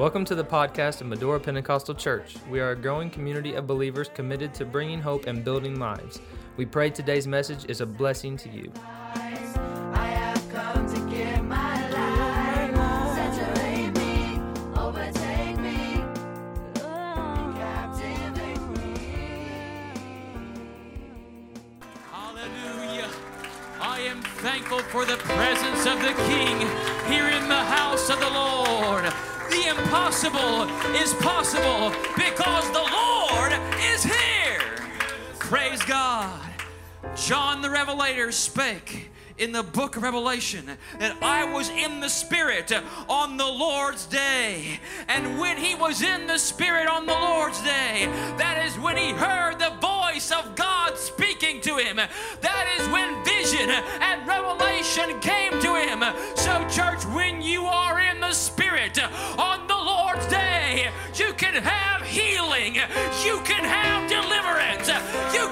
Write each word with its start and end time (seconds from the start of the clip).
Welcome 0.00 0.24
to 0.24 0.34
the 0.34 0.42
podcast 0.42 1.02
of 1.02 1.08
Medora 1.08 1.38
Pentecostal 1.38 1.94
Church. 1.94 2.34
We 2.48 2.58
are 2.58 2.70
a 2.70 2.74
growing 2.74 3.10
community 3.10 3.52
of 3.52 3.66
believers 3.66 4.08
committed 4.14 4.54
to 4.54 4.64
bringing 4.64 4.98
hope 4.98 5.26
and 5.26 5.44
building 5.44 5.78
lives. 5.78 6.22
We 6.56 6.64
pray 6.64 6.88
today's 6.88 7.26
message 7.26 7.66
is 7.68 7.82
a 7.82 7.86
blessing 7.86 8.38
to 8.38 8.48
you. 8.48 8.72
Thankful 24.38 24.78
for 24.78 25.04
the 25.04 25.18
presence 25.18 25.84
of 25.84 26.00
the 26.00 26.14
King 26.26 26.56
here 27.12 27.28
in 27.28 27.46
the 27.46 27.62
house 27.62 28.08
of 28.08 28.18
the 28.18 28.30
Lord. 28.30 29.29
The 29.60 29.68
impossible 29.68 30.62
is 30.96 31.12
possible 31.14 31.90
because 32.16 32.70
the 32.70 32.78
Lord 32.78 33.52
is 33.92 34.02
here. 34.02 34.62
Praise 35.38 35.82
God. 35.82 36.40
John 37.14 37.60
the 37.60 37.68
Revelator 37.68 38.32
spake 38.32 39.10
in 39.36 39.52
the 39.52 39.62
book 39.62 39.96
of 39.96 40.02
Revelation 40.02 40.66
that 40.98 41.16
I 41.22 41.44
was 41.44 41.68
in 41.70 42.00
the 42.00 42.08
Spirit 42.08 42.72
on 43.08 43.36
the 43.36 43.46
Lord's 43.46 44.06
day. 44.06 44.80
And 45.08 45.38
when 45.38 45.58
he 45.58 45.74
was 45.74 46.02
in 46.02 46.26
the 46.26 46.38
Spirit 46.38 46.86
on 46.88 47.04
the 47.04 47.12
Lord's 47.12 47.60
day, 47.62 48.08
that 48.38 48.64
is 48.66 48.78
when 48.78 48.96
he 48.96 49.10
heard 49.10 49.58
the 49.58 49.76
voice 49.80 50.30
of 50.30 50.54
God 50.56 50.96
speaking 50.96 51.60
to 51.62 51.76
him. 51.76 51.96
That 51.96 52.76
is 52.78 52.88
when 52.88 53.24
vision 53.24 53.68
and 53.68 54.26
revelation 54.26 55.20
came 55.20 55.52
to 55.60 55.74
him. 55.74 56.00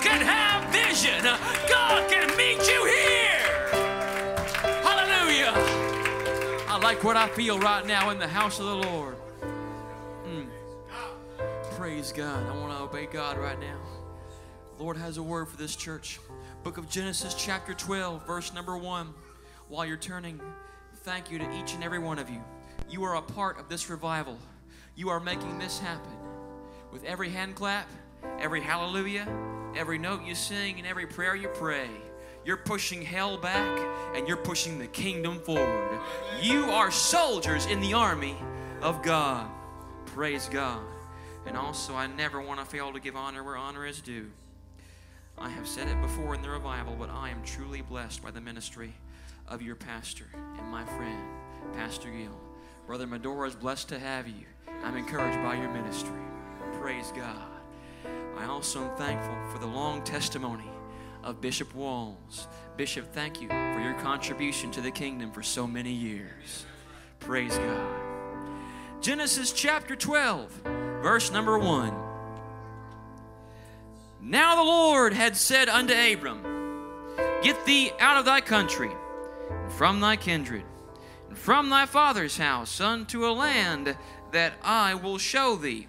Can 0.00 0.20
have 0.20 0.72
vision. 0.72 1.22
God 1.68 2.08
can 2.10 2.28
meet 2.36 2.58
you 2.68 2.84
here. 2.84 3.38
Hallelujah. 4.82 5.52
I 6.68 6.78
like 6.82 7.02
what 7.02 7.16
I 7.16 7.28
feel 7.28 7.58
right 7.58 7.84
now 7.86 8.10
in 8.10 8.18
the 8.18 8.28
house 8.28 8.60
of 8.60 8.66
the 8.66 8.88
Lord. 8.88 9.16
Mm. 10.24 10.46
Praise 11.76 12.12
God. 12.12 12.46
I 12.48 12.56
want 12.58 12.76
to 12.76 12.84
obey 12.84 13.06
God 13.06 13.38
right 13.38 13.58
now. 13.58 13.78
The 14.76 14.82
Lord 14.82 14.96
has 14.96 15.16
a 15.16 15.22
word 15.22 15.48
for 15.48 15.56
this 15.56 15.74
church. 15.74 16.20
Book 16.62 16.78
of 16.78 16.88
Genesis, 16.88 17.34
chapter 17.34 17.74
12, 17.74 18.26
verse 18.26 18.54
number 18.54 18.76
1. 18.76 19.12
While 19.68 19.84
you're 19.84 19.96
turning, 19.96 20.40
thank 21.02 21.30
you 21.30 21.38
to 21.38 21.58
each 21.58 21.74
and 21.74 21.82
every 21.82 21.98
one 21.98 22.18
of 22.18 22.30
you. 22.30 22.42
You 22.88 23.02
are 23.04 23.16
a 23.16 23.22
part 23.22 23.58
of 23.58 23.68
this 23.68 23.90
revival. 23.90 24.38
You 24.94 25.08
are 25.08 25.20
making 25.20 25.58
this 25.58 25.78
happen. 25.78 26.12
With 26.92 27.04
every 27.04 27.30
hand 27.30 27.54
clap, 27.54 27.88
every 28.40 28.60
hallelujah, 28.60 29.26
every 29.76 29.98
note 29.98 30.24
you 30.24 30.34
sing, 30.34 30.78
and 30.78 30.86
every 30.86 31.06
prayer 31.06 31.34
you 31.34 31.48
pray, 31.48 31.88
you're 32.44 32.56
pushing 32.56 33.02
hell 33.02 33.36
back 33.36 33.78
and 34.14 34.26
you're 34.26 34.36
pushing 34.38 34.78
the 34.78 34.86
kingdom 34.86 35.38
forward. 35.40 36.00
You 36.40 36.64
are 36.64 36.90
soldiers 36.90 37.66
in 37.66 37.80
the 37.80 37.92
army 37.92 38.36
of 38.80 39.02
God. 39.02 39.50
Praise 40.06 40.48
God. 40.48 40.82
And 41.46 41.56
also, 41.56 41.94
I 41.94 42.06
never 42.06 42.40
want 42.40 42.60
to 42.60 42.66
fail 42.66 42.92
to 42.92 43.00
give 43.00 43.16
honor 43.16 43.44
where 43.44 43.56
honor 43.56 43.86
is 43.86 44.00
due. 44.00 44.30
I 45.36 45.50
have 45.50 45.68
said 45.68 45.88
it 45.88 46.00
before 46.00 46.34
in 46.34 46.42
the 46.42 46.50
revival, 46.50 46.96
but 46.98 47.10
I 47.10 47.30
am 47.30 47.42
truly 47.42 47.82
blessed 47.82 48.22
by 48.22 48.30
the 48.30 48.40
ministry 48.40 48.94
of 49.46 49.62
your 49.62 49.76
pastor 49.76 50.26
and 50.34 50.70
my 50.70 50.84
friend, 50.84 51.22
Pastor 51.74 52.10
Gill. 52.10 52.40
Brother 52.86 53.06
Medora 53.06 53.48
is 53.48 53.54
blessed 53.54 53.90
to 53.90 53.98
have 53.98 54.26
you. 54.26 54.46
I'm 54.82 54.96
encouraged 54.96 55.42
by 55.42 55.54
your 55.54 55.70
ministry. 55.70 56.18
Praise 56.80 57.12
God. 57.14 57.47
I 58.38 58.46
also 58.46 58.84
am 58.84 58.96
thankful 58.96 59.36
for 59.50 59.58
the 59.58 59.66
long 59.66 60.02
testimony 60.02 60.70
of 61.24 61.40
Bishop 61.40 61.74
Walls. 61.74 62.46
Bishop, 62.76 63.12
thank 63.12 63.42
you 63.42 63.48
for 63.48 63.80
your 63.80 63.94
contribution 63.94 64.70
to 64.70 64.80
the 64.80 64.92
kingdom 64.92 65.32
for 65.32 65.42
so 65.42 65.66
many 65.66 65.90
years. 65.92 66.64
Praise 67.18 67.58
God. 67.58 67.88
Genesis 69.00 69.50
chapter 69.50 69.96
12, 69.96 70.52
verse 71.02 71.32
number 71.32 71.58
1. 71.58 71.92
Now 74.20 74.54
the 74.54 74.62
Lord 74.62 75.12
had 75.14 75.36
said 75.36 75.68
unto 75.68 75.92
Abram, 75.92 76.42
Get 77.42 77.66
thee 77.66 77.90
out 77.98 78.18
of 78.18 78.24
thy 78.24 78.40
country, 78.40 78.92
and 79.50 79.72
from 79.72 79.98
thy 79.98 80.14
kindred, 80.14 80.62
and 81.28 81.36
from 81.36 81.70
thy 81.70 81.86
father's 81.86 82.36
house, 82.38 82.80
unto 82.80 83.26
a 83.26 83.32
land 83.32 83.96
that 84.30 84.52
I 84.62 84.94
will 84.94 85.18
show 85.18 85.56
thee. 85.56 85.88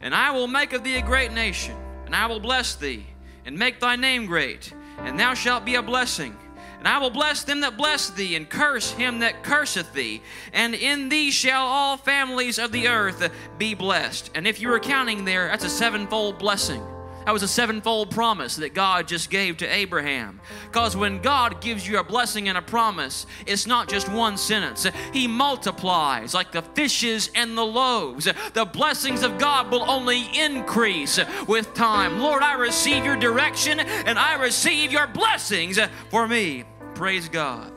And 0.00 0.14
I 0.14 0.30
will 0.30 0.46
make 0.46 0.72
of 0.72 0.84
thee 0.84 0.96
a 0.96 1.02
great 1.02 1.32
nation, 1.32 1.76
and 2.04 2.14
I 2.14 2.26
will 2.26 2.40
bless 2.40 2.74
thee, 2.74 3.06
and 3.44 3.58
make 3.58 3.80
thy 3.80 3.96
name 3.96 4.26
great, 4.26 4.72
and 4.98 5.18
thou 5.18 5.34
shalt 5.34 5.64
be 5.64 5.74
a 5.74 5.82
blessing. 5.82 6.36
And 6.78 6.86
I 6.86 6.98
will 6.98 7.10
bless 7.10 7.42
them 7.42 7.60
that 7.62 7.76
bless 7.76 8.10
thee, 8.10 8.36
and 8.36 8.48
curse 8.48 8.92
him 8.92 9.20
that 9.20 9.42
curseth 9.42 9.92
thee. 9.92 10.22
And 10.52 10.74
in 10.74 11.08
thee 11.08 11.30
shall 11.30 11.66
all 11.66 11.96
families 11.96 12.58
of 12.58 12.70
the 12.70 12.88
earth 12.88 13.32
be 13.58 13.74
blessed. 13.74 14.30
And 14.34 14.46
if 14.46 14.60
you 14.60 14.68
were 14.68 14.78
counting 14.78 15.24
there, 15.24 15.48
that's 15.48 15.64
a 15.64 15.70
sevenfold 15.70 16.38
blessing. 16.38 16.82
That 17.26 17.32
was 17.32 17.42
a 17.42 17.48
sevenfold 17.48 18.12
promise 18.12 18.54
that 18.56 18.72
God 18.72 19.08
just 19.08 19.30
gave 19.30 19.56
to 19.56 19.66
Abraham. 19.66 20.40
Because 20.66 20.96
when 20.96 21.20
God 21.20 21.60
gives 21.60 21.86
you 21.86 21.98
a 21.98 22.04
blessing 22.04 22.48
and 22.48 22.56
a 22.56 22.62
promise, 22.62 23.26
it's 23.46 23.66
not 23.66 23.88
just 23.88 24.08
one 24.08 24.36
sentence. 24.36 24.86
He 25.12 25.26
multiplies 25.26 26.34
like 26.34 26.52
the 26.52 26.62
fishes 26.62 27.28
and 27.34 27.58
the 27.58 27.66
loaves. 27.66 28.28
The 28.54 28.64
blessings 28.64 29.24
of 29.24 29.38
God 29.38 29.72
will 29.72 29.82
only 29.90 30.28
increase 30.38 31.18
with 31.48 31.74
time. 31.74 32.20
Lord, 32.20 32.44
I 32.44 32.54
receive 32.54 33.04
your 33.04 33.16
direction 33.16 33.80
and 33.80 34.20
I 34.20 34.40
receive 34.40 34.92
your 34.92 35.08
blessings 35.08 35.80
for 36.10 36.28
me. 36.28 36.62
Praise 36.94 37.28
God. 37.28 37.72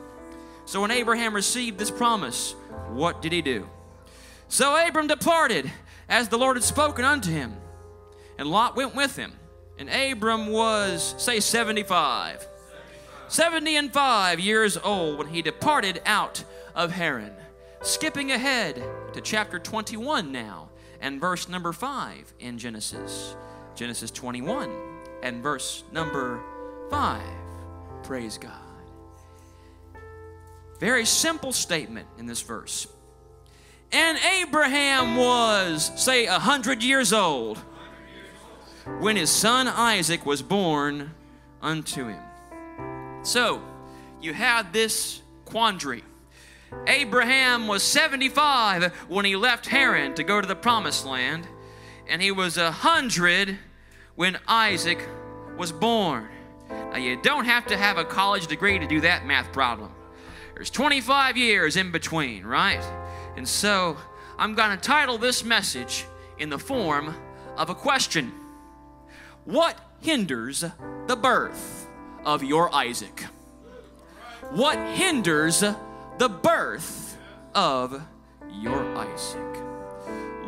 So 0.64 0.80
when 0.80 0.92
Abraham 0.92 1.34
received 1.34 1.76
this 1.76 1.90
promise, 1.90 2.54
what 2.90 3.20
did 3.20 3.32
he 3.32 3.42
do? 3.42 3.68
So 4.46 4.76
Abram 4.76 5.08
departed 5.08 5.68
as 6.08 6.28
the 6.28 6.38
Lord 6.38 6.56
had 6.56 6.62
spoken 6.62 7.04
unto 7.04 7.32
him, 7.32 7.56
and 8.38 8.48
Lot 8.48 8.76
went 8.76 8.94
with 8.94 9.16
him. 9.16 9.32
And 9.80 9.88
Abram 9.88 10.48
was, 10.48 11.14
say, 11.16 11.40
75. 11.40 12.46
70 13.28 13.76
and 13.76 13.90
5 13.92 14.38
years 14.38 14.76
old 14.76 15.16
when 15.16 15.28
he 15.28 15.40
departed 15.40 16.02
out 16.04 16.44
of 16.74 16.92
Haran. 16.92 17.32
Skipping 17.80 18.30
ahead 18.30 18.84
to 19.14 19.22
chapter 19.22 19.58
21 19.58 20.30
now, 20.30 20.68
and 21.00 21.18
verse 21.18 21.48
number 21.48 21.72
5 21.72 22.34
in 22.40 22.58
Genesis. 22.58 23.34
Genesis 23.74 24.10
21 24.10 24.70
and 25.22 25.42
verse 25.42 25.82
number 25.92 26.42
5. 26.90 27.22
Praise 28.02 28.36
God. 28.36 28.52
Very 30.78 31.06
simple 31.06 31.52
statement 31.52 32.06
in 32.18 32.26
this 32.26 32.42
verse. 32.42 32.86
And 33.92 34.18
Abraham 34.42 35.16
was, 35.16 35.90
say, 35.96 36.26
a 36.26 36.38
hundred 36.38 36.82
years 36.82 37.14
old 37.14 37.58
when 38.98 39.16
his 39.16 39.30
son 39.30 39.68
Isaac 39.68 40.24
was 40.26 40.42
born 40.42 41.14
unto 41.62 42.06
him. 42.06 42.20
So, 43.22 43.62
you 44.20 44.32
had 44.32 44.72
this 44.72 45.22
quandary. 45.44 46.04
Abraham 46.86 47.66
was 47.66 47.82
75 47.82 48.94
when 49.08 49.24
he 49.24 49.36
left 49.36 49.66
Haran 49.66 50.14
to 50.14 50.22
go 50.22 50.40
to 50.40 50.46
the 50.46 50.54
promised 50.54 51.04
land, 51.04 51.46
and 52.08 52.22
he 52.22 52.30
was 52.30 52.56
a 52.56 52.64
100 52.64 53.58
when 54.14 54.38
Isaac 54.46 55.06
was 55.56 55.72
born. 55.72 56.28
Now, 56.68 56.96
you 56.96 57.20
don't 57.20 57.44
have 57.44 57.66
to 57.66 57.76
have 57.76 57.98
a 57.98 58.04
college 58.04 58.46
degree 58.46 58.78
to 58.78 58.86
do 58.86 59.00
that 59.00 59.26
math 59.26 59.52
problem. 59.52 59.92
There's 60.54 60.70
25 60.70 61.36
years 61.36 61.76
in 61.76 61.90
between, 61.90 62.44
right? 62.44 62.82
And 63.36 63.46
so, 63.48 63.96
I'm 64.38 64.54
going 64.54 64.70
to 64.70 64.76
title 64.76 65.18
this 65.18 65.44
message 65.44 66.06
in 66.38 66.48
the 66.48 66.58
form 66.58 67.14
of 67.56 67.70
a 67.70 67.74
question. 67.74 68.32
What 69.44 69.78
hinders 70.00 70.64
the 71.06 71.16
birth 71.16 71.86
of 72.24 72.42
your 72.42 72.74
Isaac? 72.74 73.24
What 74.50 74.78
hinders 74.96 75.60
the 75.60 76.28
birth 76.28 77.16
of 77.54 78.02
your 78.50 78.84
Isaac? 78.96 79.59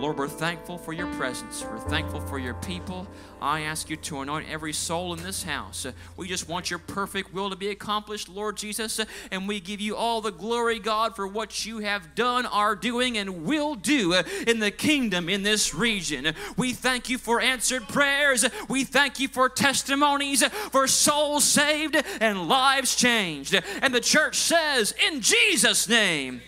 Lord, 0.03 0.19
we're 0.19 0.27
thankful 0.27 0.79
for 0.79 0.93
your 0.93 1.07
presence. 1.15 1.65
We're 1.65 1.79
thankful 1.79 2.21
for 2.23 2.37
your 2.37 2.55
people. 2.55 3.07
I 3.41 3.61
ask 3.61 3.89
you 3.89 3.95
to 3.95 4.23
anoint 4.23 4.49
every 4.51 4.73
soul 4.73 5.15
in 5.15 5.23
this 5.23 5.45
house. 5.45 5.87
We 6.17 6.27
just 6.27 6.49
want 6.49 6.71
your 6.71 6.81
perfect 6.81 7.33
will 7.33 7.51
to 7.51 7.55
be 7.55 7.69
accomplished, 7.69 8.29
Lord 8.29 8.57
Jesus. 8.57 9.01
And 9.31 9.47
we 9.47 9.61
give 9.61 9.81
you 9.81 9.95
all 9.95 10.21
the 10.21 10.33
glory, 10.33 10.81
God, 10.81 11.15
for 11.15 11.29
what 11.29 11.65
you 11.65 11.79
have 11.79 12.17
done, 12.17 12.47
are 12.47 12.75
doing, 12.75 13.17
and 13.17 13.45
will 13.45 13.77
do 13.77 14.21
in 14.45 14.59
the 14.59 14.73
kingdom 14.73 15.29
in 15.29 15.45
this 15.45 15.73
region. 15.73 16.35
We 16.57 16.73
thank 16.73 17.09
you 17.09 17.17
for 17.17 17.41
answered 17.41 17.87
prayers. 17.87 18.45
We 18.69 18.83
thank 18.83 19.21
you 19.21 19.29
for 19.29 19.49
testimonies, 19.49 20.45
for 20.73 20.89
souls 20.89 21.45
saved 21.45 21.95
and 22.21 22.49
lives 22.49 22.97
changed. 22.97 23.55
And 23.81 23.95
the 23.95 24.01
church 24.01 24.35
says, 24.35 24.97
in 25.09 25.21
Jesus' 25.21 25.89
name, 25.89 26.43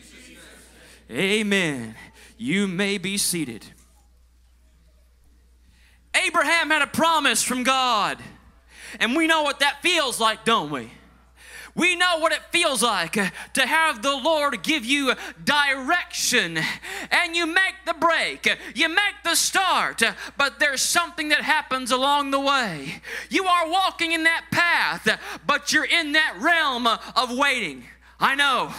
Amen. 1.09 1.95
You 2.37 2.67
may 2.67 2.99
be 2.99 3.17
seated. 3.17 3.65
Abraham 6.27 6.71
had 6.71 6.83
a 6.83 6.87
promise 6.87 7.43
from 7.43 7.65
God, 7.65 8.19
and 9.01 9.17
we 9.17 9.27
know 9.27 9.43
what 9.43 9.61
that 9.61 9.83
feels 9.83 10.21
like, 10.21 10.45
don't 10.45 10.71
we? 10.71 10.91
We 11.77 11.97
know 11.97 12.19
what 12.19 12.31
it 12.33 12.43
feels 12.53 12.83
like 12.83 13.15
to 13.15 13.67
have 13.67 14.01
the 14.01 14.17
Lord 14.17 14.63
give 14.63 14.85
you 14.85 15.13
direction 15.43 16.59
and 17.11 17.35
you 17.35 17.47
make 17.47 17.75
the 17.85 17.95
break, 17.95 18.49
you 18.77 18.89
make 18.89 19.17
the 19.25 19.35
start, 19.35 20.01
but 20.37 20.61
there's 20.61 20.83
something 20.83 21.31
that 21.31 21.41
happens 21.41 21.91
along 21.91 22.31
the 22.31 22.39
way. 22.39 23.03
You 23.29 23.47
are 23.47 23.69
walking 23.69 24.13
in 24.13 24.23
that 24.23 24.45
path, 24.53 25.21
but 25.45 25.73
you're 25.73 25.85
in 25.85 26.13
that 26.13 26.37
realm 26.41 26.87
of 26.87 27.37
waiting. 27.37 27.85
I 28.25 28.35
know 28.37 28.73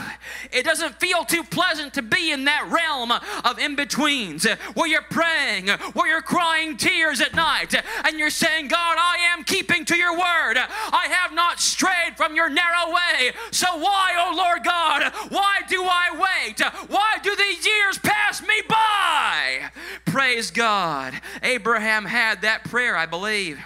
it 0.51 0.65
doesn't 0.65 1.00
feel 1.00 1.24
too 1.24 1.44
pleasant 1.44 1.94
to 1.94 2.01
be 2.01 2.31
in 2.31 2.45
that 2.45 2.68
realm 2.68 3.12
of 3.12 3.59
in 3.59 3.75
betweens 3.75 4.47
where 4.74 4.88
you're 4.88 5.03
praying, 5.03 5.68
where 5.94 6.07
you're 6.07 6.24
crying 6.24 6.77
tears 6.77 7.21
at 7.21 7.36
night, 7.36 7.75
and 8.06 8.18
you're 8.18 8.31
saying, 8.31 8.69
God, 8.69 8.97
I 8.97 9.18
am 9.38 9.44
keeping 9.44 9.86
to 9.86 9.95
your 9.95 10.13
word. 10.13 10.57
I 10.57 11.09
have 11.12 11.31
not 11.31 11.59
strayed 11.59 12.18
from 12.18 12.36
your 12.36 12.50
narrow 12.50 12.89
way. 12.89 13.33
So 13.51 13.68
why, 13.77 14.13
oh 14.18 14.33
Lord 14.36 14.63
God, 14.63 15.13
why 15.30 15.59
do 15.69 15.83
I 15.83 16.47
wait? 16.47 16.59
Why 16.88 17.18
do 17.21 17.36
these 17.36 17.63
years 17.63 18.00
pass 18.00 18.42
me 18.42 18.63
by? 18.68 19.69
Praise 20.06 20.50
God. 20.50 21.13
Abraham 21.44 22.06
had 22.06 22.42
that 22.42 22.63
prayer, 22.63 22.97
I 22.97 23.06
believe. 23.06 23.59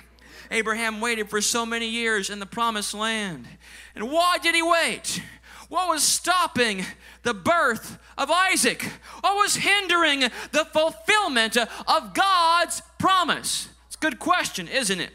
Abraham 0.51 0.99
waited 0.99 1.29
for 1.29 1.39
so 1.39 1.65
many 1.65 1.87
years 1.87 2.29
in 2.29 2.39
the 2.39 2.45
promised 2.45 2.93
land. 2.93 3.47
And 3.95 4.11
why 4.11 4.39
did 4.39 4.55
he 4.55 4.61
wait? 4.61 5.21
What 5.69 5.89
was 5.89 6.03
stopping 6.03 6.83
the 7.21 7.33
birth 7.33 7.99
of 8.17 8.29
Isaac? 8.31 8.83
What 9.21 9.35
was 9.35 9.55
hindering 9.55 10.21
the 10.51 10.65
fulfillment 10.65 11.55
of 11.57 12.13
God's 12.13 12.81
promise? 12.97 13.69
It's 13.87 13.95
a 13.95 13.99
good 13.99 14.19
question, 14.19 14.67
isn't 14.67 14.99
it? 14.99 15.11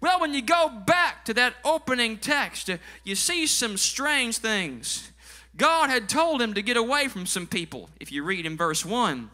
Well, 0.00 0.20
when 0.20 0.34
you 0.34 0.42
go 0.42 0.68
back 0.68 1.24
to 1.24 1.34
that 1.34 1.54
opening 1.64 2.18
text, 2.18 2.70
you 3.02 3.14
see 3.14 3.46
some 3.46 3.76
strange 3.76 4.38
things. 4.38 5.10
God 5.56 5.90
had 5.90 6.08
told 6.08 6.40
him 6.40 6.54
to 6.54 6.62
get 6.62 6.76
away 6.76 7.08
from 7.08 7.26
some 7.26 7.46
people, 7.46 7.90
if 7.98 8.12
you 8.12 8.22
read 8.22 8.46
in 8.46 8.56
verse 8.56 8.84
1. 8.84 9.30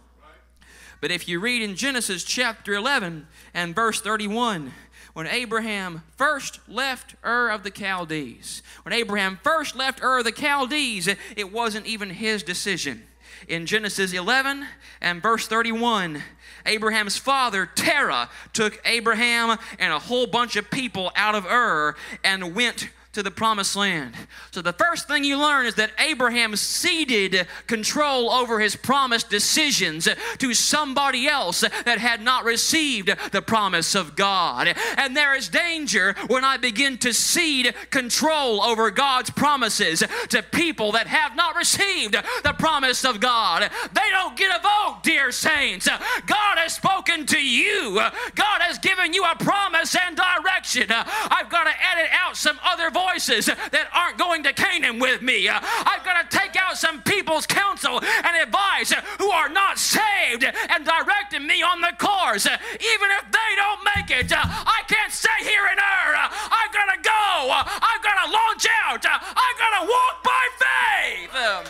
But 1.01 1.11
if 1.11 1.29
you 1.29 1.39
read 1.39 1.61
in 1.61 1.77
Genesis 1.77 2.25
chapter 2.25 2.73
11 2.73 3.27
and 3.53 3.75
verse 3.75 4.01
31, 4.01 4.73
when 5.15 5.27
Abraham 5.29 6.03
first 6.17 6.61
left 6.69 7.15
Ur 7.25 7.49
of 7.49 7.63
the 7.63 7.71
Chaldees, 7.71 8.63
when 8.83 8.93
Abraham 8.93 9.39
first 9.43 9.75
left 9.75 10.03
Ur 10.03 10.19
of 10.19 10.25
the 10.25 10.33
Chaldees, 10.33 11.09
it 11.37 11.53
wasn't 11.53 11.87
even 11.87 12.11
his 12.11 12.43
decision. 12.43 13.05
In 13.49 13.67
Genesis 13.67 14.13
11 14.13 14.67
and 15.01 15.23
verse 15.23 15.47
31, 15.47 16.23
Abraham's 16.67 17.17
father, 17.17 17.67
Terah, 17.67 18.29
took 18.53 18.81
Abraham 18.85 19.59
and 19.79 19.93
a 19.93 19.99
whole 19.99 20.27
bunch 20.27 20.57
of 20.57 20.71
people 20.71 21.13
out 21.15 21.35
of 21.35 21.47
Ur 21.47 21.95
and 22.23 22.55
went 22.55 22.89
to 23.15 23.23
the 23.23 23.31
promised 23.31 23.77
land. 23.77 24.15
So 24.51 24.61
the 24.61 24.73
first 24.73 25.09
thing 25.09 25.25
you 25.25 25.39
learn 25.39 25.67
is 25.67 25.77
that 25.77 25.93
Abraham 25.99 26.57
ceded 26.57 27.47
control 27.67 28.31
over 28.31 28.61
his 28.61 28.77
promised 28.77 29.31
decisions 29.31 30.09
to 30.39 30.55
somebody 30.55 31.29
else 31.29 31.61
that 31.61 31.99
had 31.99 32.21
not 32.21 32.45
received 32.45 33.15
the 33.31 33.41
promise 33.41 33.95
of 33.95 34.17
God. 34.17 34.75
And 34.99 35.17
there 35.17 35.37
is 35.37 35.49
danger 35.49 36.15
when 36.27 36.45
I 36.45 36.57
begin 36.57 36.99
to 36.99 37.15
cede 37.15 37.75
control 37.91 38.63
over 38.63 38.91
God's 38.91 39.31
promises 39.31 40.03
to 40.31 40.43
people 40.43 40.93
that 40.93 41.07
have 41.07 41.37
not 41.37 41.55
received 41.55 42.15
the 42.43 42.55
promise 42.59 43.05
of 43.05 43.21
God. 43.21 43.71
They 43.93 44.11
don't 44.11 44.37
get 44.37 44.57
a 44.57 44.61
vote, 44.61 45.01
dear 45.05 45.31
saints. 45.31 45.89
God 45.89 46.59
has 46.59 46.75
spoken 46.75 47.27
to 47.27 47.41
you. 47.41 47.95
God 48.35 48.61
has 48.61 48.79
given 48.79 49.15
you 49.15 49.25
a 49.25 49.37
promise 49.37 49.97
and 49.97 50.17
direction. 50.17 50.87
I've 50.91 51.49
got 51.49 51.65
to 51.65 51.71
edit 51.71 52.11
out 52.13 52.37
some 52.37 52.59
other 52.65 52.91
voices 52.91 53.04
that 53.15 53.89
aren't 53.93 54.19
going 54.19 54.43
to 54.45 54.53
Canaan 54.53 54.99
with 54.99 55.23
me. 55.23 55.49
I've 55.49 56.05
got 56.05 56.31
to 56.31 56.37
take 56.37 56.57
out 56.57 56.77
some 56.77 57.03
people's 57.03 57.47
counsel 57.47 58.01
and 58.01 58.37
advice 58.43 58.93
who 59.19 59.31
are 59.31 59.49
not 59.49 59.79
saved 59.79 60.45
and 60.45 60.85
directing 60.85 61.47
me 61.47 61.63
on 61.63 61.81
the 61.81 61.93
course. 61.99 62.47
Uh, 62.47 62.57
even 62.75 63.09
if 63.21 63.31
they 63.31 63.51
don't 63.57 63.81
make 63.97 64.11
it, 64.11 64.33
uh, 64.33 64.41
I 64.43 64.83
can't 64.89 65.13
stay 65.13 65.39
here 65.41 65.67
in 65.71 65.79
Ur. 65.79 66.17
I've 66.17 66.73
got 66.73 66.87
to 66.95 66.99
go. 67.03 67.51
I've 67.51 68.03
got 68.03 68.25
to 68.25 68.33
launch 68.33 68.67
out. 68.85 69.05
I've 69.07 69.59
got 69.59 69.81
to 69.81 69.87
walk 69.87 70.25
by 70.25 70.45
faith. 70.59 71.35
Um, 71.35 71.65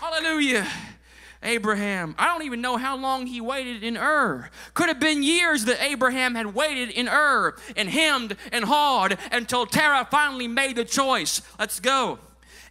Hallelujah. 0.00 0.66
Abraham. 1.42 2.14
I 2.18 2.26
don't 2.26 2.44
even 2.44 2.60
know 2.60 2.76
how 2.76 2.96
long 2.96 3.26
he 3.26 3.40
waited 3.40 3.82
in 3.82 3.96
Ur. 3.96 4.50
Could 4.74 4.88
have 4.88 5.00
been 5.00 5.22
years 5.22 5.64
that 5.64 5.82
Abraham 5.82 6.34
had 6.34 6.54
waited 6.54 6.90
in 6.90 7.08
Ur 7.08 7.56
and 7.76 7.88
hemmed 7.88 8.36
and 8.52 8.64
hawed 8.64 9.18
until 9.32 9.64
Terah 9.66 10.06
finally 10.10 10.48
made 10.48 10.76
the 10.76 10.84
choice. 10.84 11.40
Let's 11.58 11.80
go. 11.80 12.18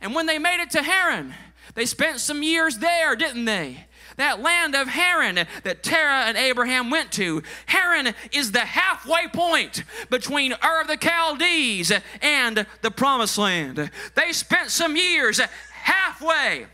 And 0.02 0.14
when 0.14 0.28
they 0.28 0.38
made 0.38 0.62
it 0.62 0.70
to 0.72 0.84
Haran, 0.84 1.34
they 1.74 1.86
spent 1.86 2.20
some 2.20 2.44
years 2.44 2.78
there, 2.78 3.16
didn't 3.16 3.46
they? 3.46 3.86
That 4.18 4.42
land 4.42 4.76
of 4.76 4.88
Haran 4.88 5.36
that 5.64 5.82
Terah 5.82 6.26
and 6.26 6.38
Abraham 6.38 6.90
went 6.90 7.12
to. 7.14 7.42
Haran 7.68 8.14
is 8.32 8.52
the 8.52 8.60
halfway 8.60 9.28
point 9.28 9.84
between 10.10 10.54
Ur 10.54 10.82
of 10.82 10.88
the 10.88 10.98
Chaldees 10.98 11.92
and 12.22 12.66
the 12.82 12.92
promised 12.92 13.38
land. 13.38 13.90
They 14.16 14.34
spent 14.34 14.72
some 14.72 14.96
years 14.96 15.40
halfway. 15.72 16.68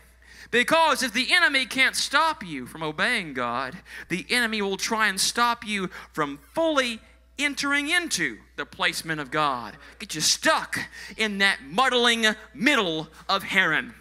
Because 0.50 1.02
if 1.02 1.12
the 1.12 1.32
enemy 1.32 1.66
can't 1.66 1.96
stop 1.96 2.44
you 2.44 2.66
from 2.66 2.82
obeying 2.82 3.34
God, 3.34 3.78
the 4.08 4.26
enemy 4.30 4.62
will 4.62 4.76
try 4.76 5.08
and 5.08 5.20
stop 5.20 5.66
you 5.66 5.90
from 6.12 6.38
fully 6.52 7.00
entering 7.38 7.88
into 7.88 8.38
the 8.56 8.64
placement 8.64 9.20
of 9.20 9.30
God. 9.30 9.76
Get 9.98 10.14
you 10.14 10.20
stuck 10.20 10.78
in 11.16 11.38
that 11.38 11.58
muddling 11.62 12.26
middle 12.54 13.08
of 13.28 13.42
Haran. 13.42 13.94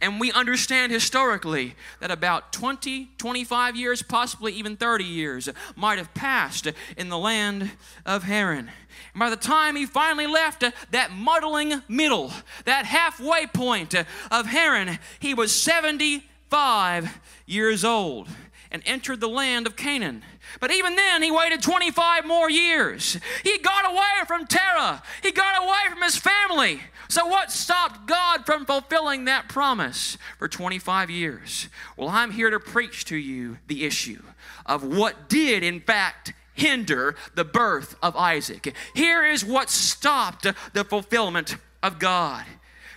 And 0.00 0.20
we 0.20 0.32
understand 0.32 0.92
historically 0.92 1.74
that 2.00 2.10
about 2.10 2.52
20, 2.52 3.10
25 3.18 3.76
years, 3.76 4.02
possibly 4.02 4.52
even 4.52 4.76
30 4.76 5.04
years, 5.04 5.48
might 5.76 5.98
have 5.98 6.12
passed 6.14 6.68
in 6.96 7.08
the 7.08 7.18
land 7.18 7.70
of 8.04 8.24
Haran. 8.24 8.70
And 9.12 9.20
by 9.20 9.30
the 9.30 9.36
time 9.36 9.76
he 9.76 9.86
finally 9.86 10.26
left 10.26 10.64
that 10.90 11.12
muddling 11.12 11.82
middle, 11.88 12.32
that 12.64 12.84
halfway 12.84 13.46
point 13.46 13.94
of 13.94 14.46
Haran, 14.46 14.98
he 15.18 15.34
was 15.34 15.52
75 15.52 17.20
years 17.46 17.84
old 17.84 18.28
and 18.74 18.82
entered 18.86 19.20
the 19.20 19.28
land 19.28 19.68
of 19.68 19.76
Canaan. 19.76 20.24
But 20.58 20.72
even 20.72 20.96
then, 20.96 21.22
he 21.22 21.30
waited 21.30 21.62
25 21.62 22.26
more 22.26 22.50
years. 22.50 23.16
He 23.44 23.58
got 23.58 23.88
away 23.88 24.26
from 24.26 24.48
Terah, 24.48 25.00
he 25.22 25.30
got 25.30 25.62
away 25.62 25.78
from 25.88 26.02
his 26.02 26.16
family. 26.16 26.80
So, 27.08 27.24
what 27.26 27.52
stopped 27.52 28.06
God 28.06 28.44
from 28.44 28.66
fulfilling 28.66 29.26
that 29.26 29.48
promise 29.48 30.18
for 30.38 30.48
25 30.48 31.08
years? 31.08 31.68
Well, 31.96 32.08
I'm 32.08 32.32
here 32.32 32.50
to 32.50 32.58
preach 32.58 33.04
to 33.06 33.16
you 33.16 33.58
the 33.68 33.84
issue 33.84 34.22
of 34.66 34.82
what 34.82 35.28
did, 35.28 35.62
in 35.62 35.80
fact, 35.80 36.32
hinder 36.54 37.14
the 37.36 37.44
birth 37.44 37.94
of 38.02 38.16
Isaac. 38.16 38.74
Here 38.92 39.24
is 39.24 39.44
what 39.44 39.70
stopped 39.70 40.48
the 40.72 40.84
fulfillment 40.84 41.58
of 41.80 42.00
God. 42.00 42.44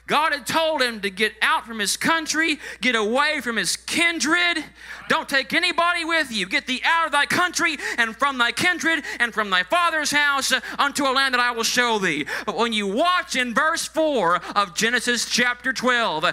God 0.08 0.32
had 0.32 0.48
told 0.48 0.82
him 0.82 1.02
to 1.02 1.10
get 1.10 1.34
out 1.42 1.66
from 1.66 1.80
his 1.80 1.98
country, 1.98 2.60
get 2.80 2.96
away 2.96 3.42
from 3.42 3.58
his 3.58 3.76
kindred. 3.76 4.64
Don't 5.10 5.28
take 5.28 5.52
anybody 5.54 6.06
with 6.06 6.32
you. 6.32 6.46
Get 6.46 6.66
thee 6.66 6.82
out 6.86 7.08
of 7.08 7.12
thy 7.12 7.26
country 7.26 7.78
and 7.98 8.16
from 8.16 8.38
thy 8.38 8.54
kindred 8.54 9.04
and 9.20 9.34
from 9.34 9.50
thy 9.50 9.64
father's 9.64 10.12
house 10.12 10.54
unto 10.80 11.04
a 11.04 11.12
land 11.12 11.34
that 11.34 11.42
I 11.42 11.52
will 11.52 11.64
show 11.64 12.00
thee. 12.00 12.26
But 12.46 12.56
when 12.56 12.72
you 12.72 12.88
watch 12.88 13.36
in 13.36 13.54
verse 13.54 13.86
4 13.86 14.38
of 14.56 14.76
Genesis 14.76 15.30
chapter 15.30 15.74
12, 15.74 16.24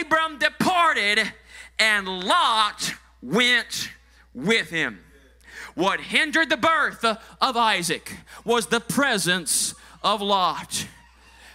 Abram 0.00 0.38
departed 0.38 1.32
and 1.78 2.06
Lot 2.06 2.92
went 3.22 3.88
with 4.34 4.68
him. 4.68 5.00
What 5.74 6.00
hindered 6.00 6.50
the 6.50 6.58
birth 6.58 7.02
of 7.02 7.56
Isaac 7.56 8.14
was 8.44 8.66
the 8.66 8.80
presence 8.80 9.74
of 10.02 10.20
Lot. 10.20 10.86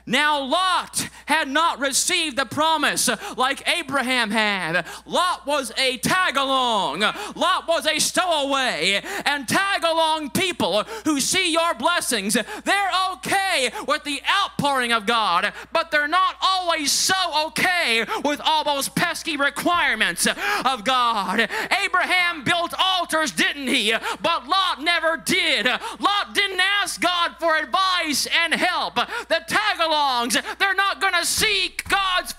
Now, 0.07 0.41
Lot 0.41 1.09
had 1.25 1.49
not 1.49 1.79
received 1.79 2.37
the 2.37 2.45
promise 2.45 3.09
like 3.35 3.67
Abraham 3.67 4.31
had. 4.31 4.85
Lot 5.05 5.45
was 5.45 5.73
a 5.77 5.97
tag 5.97 6.37
along, 6.37 7.01
Lot 7.35 7.67
was 7.67 7.85
a 7.85 7.99
stowaway. 7.99 9.01
And 9.25 9.47
tag 9.47 9.83
along 9.83 10.29
people 10.29 10.83
who 11.03 11.19
see 11.19 11.51
your 11.51 11.73
blessings, 11.73 12.33
they're 12.33 12.91
okay 13.13 13.69
with 13.85 14.05
the 14.05 14.21
outpouring 14.41 14.93
of 14.93 15.05
God, 15.05 15.51
but 15.73 15.91
they're 15.91 16.07
not 16.07 16.35
always 16.41 16.91
so 16.91 17.47
okay 17.47 18.05
with 18.23 18.39
all 18.43 18.63
those 18.63 18.87
pesky 18.87 19.35
requirements 19.35 20.25
of 20.65 20.85
God. 20.85 21.49
Abraham 21.83 22.45
built 22.45 22.73
altars, 22.79 23.31
didn't 23.31 23.67
he? 23.67 23.93
But 24.21 24.47
Lot 24.47 24.81
never 24.81 25.17
did. 25.17 25.65
Lot 25.65 26.33
didn't 26.33 26.61
ask 26.81 27.01
God 27.01 27.35
for 27.39 27.57
advice 27.57 28.25
and 28.43 28.53
help. 28.53 28.95
The 28.95 29.43
tag 29.47 29.79
alongs, 29.97 30.33
they're 30.57 30.75
not 30.75 31.01
going 31.01 31.13
to 31.13 31.25
seek 31.25 31.87
God's 31.87 32.33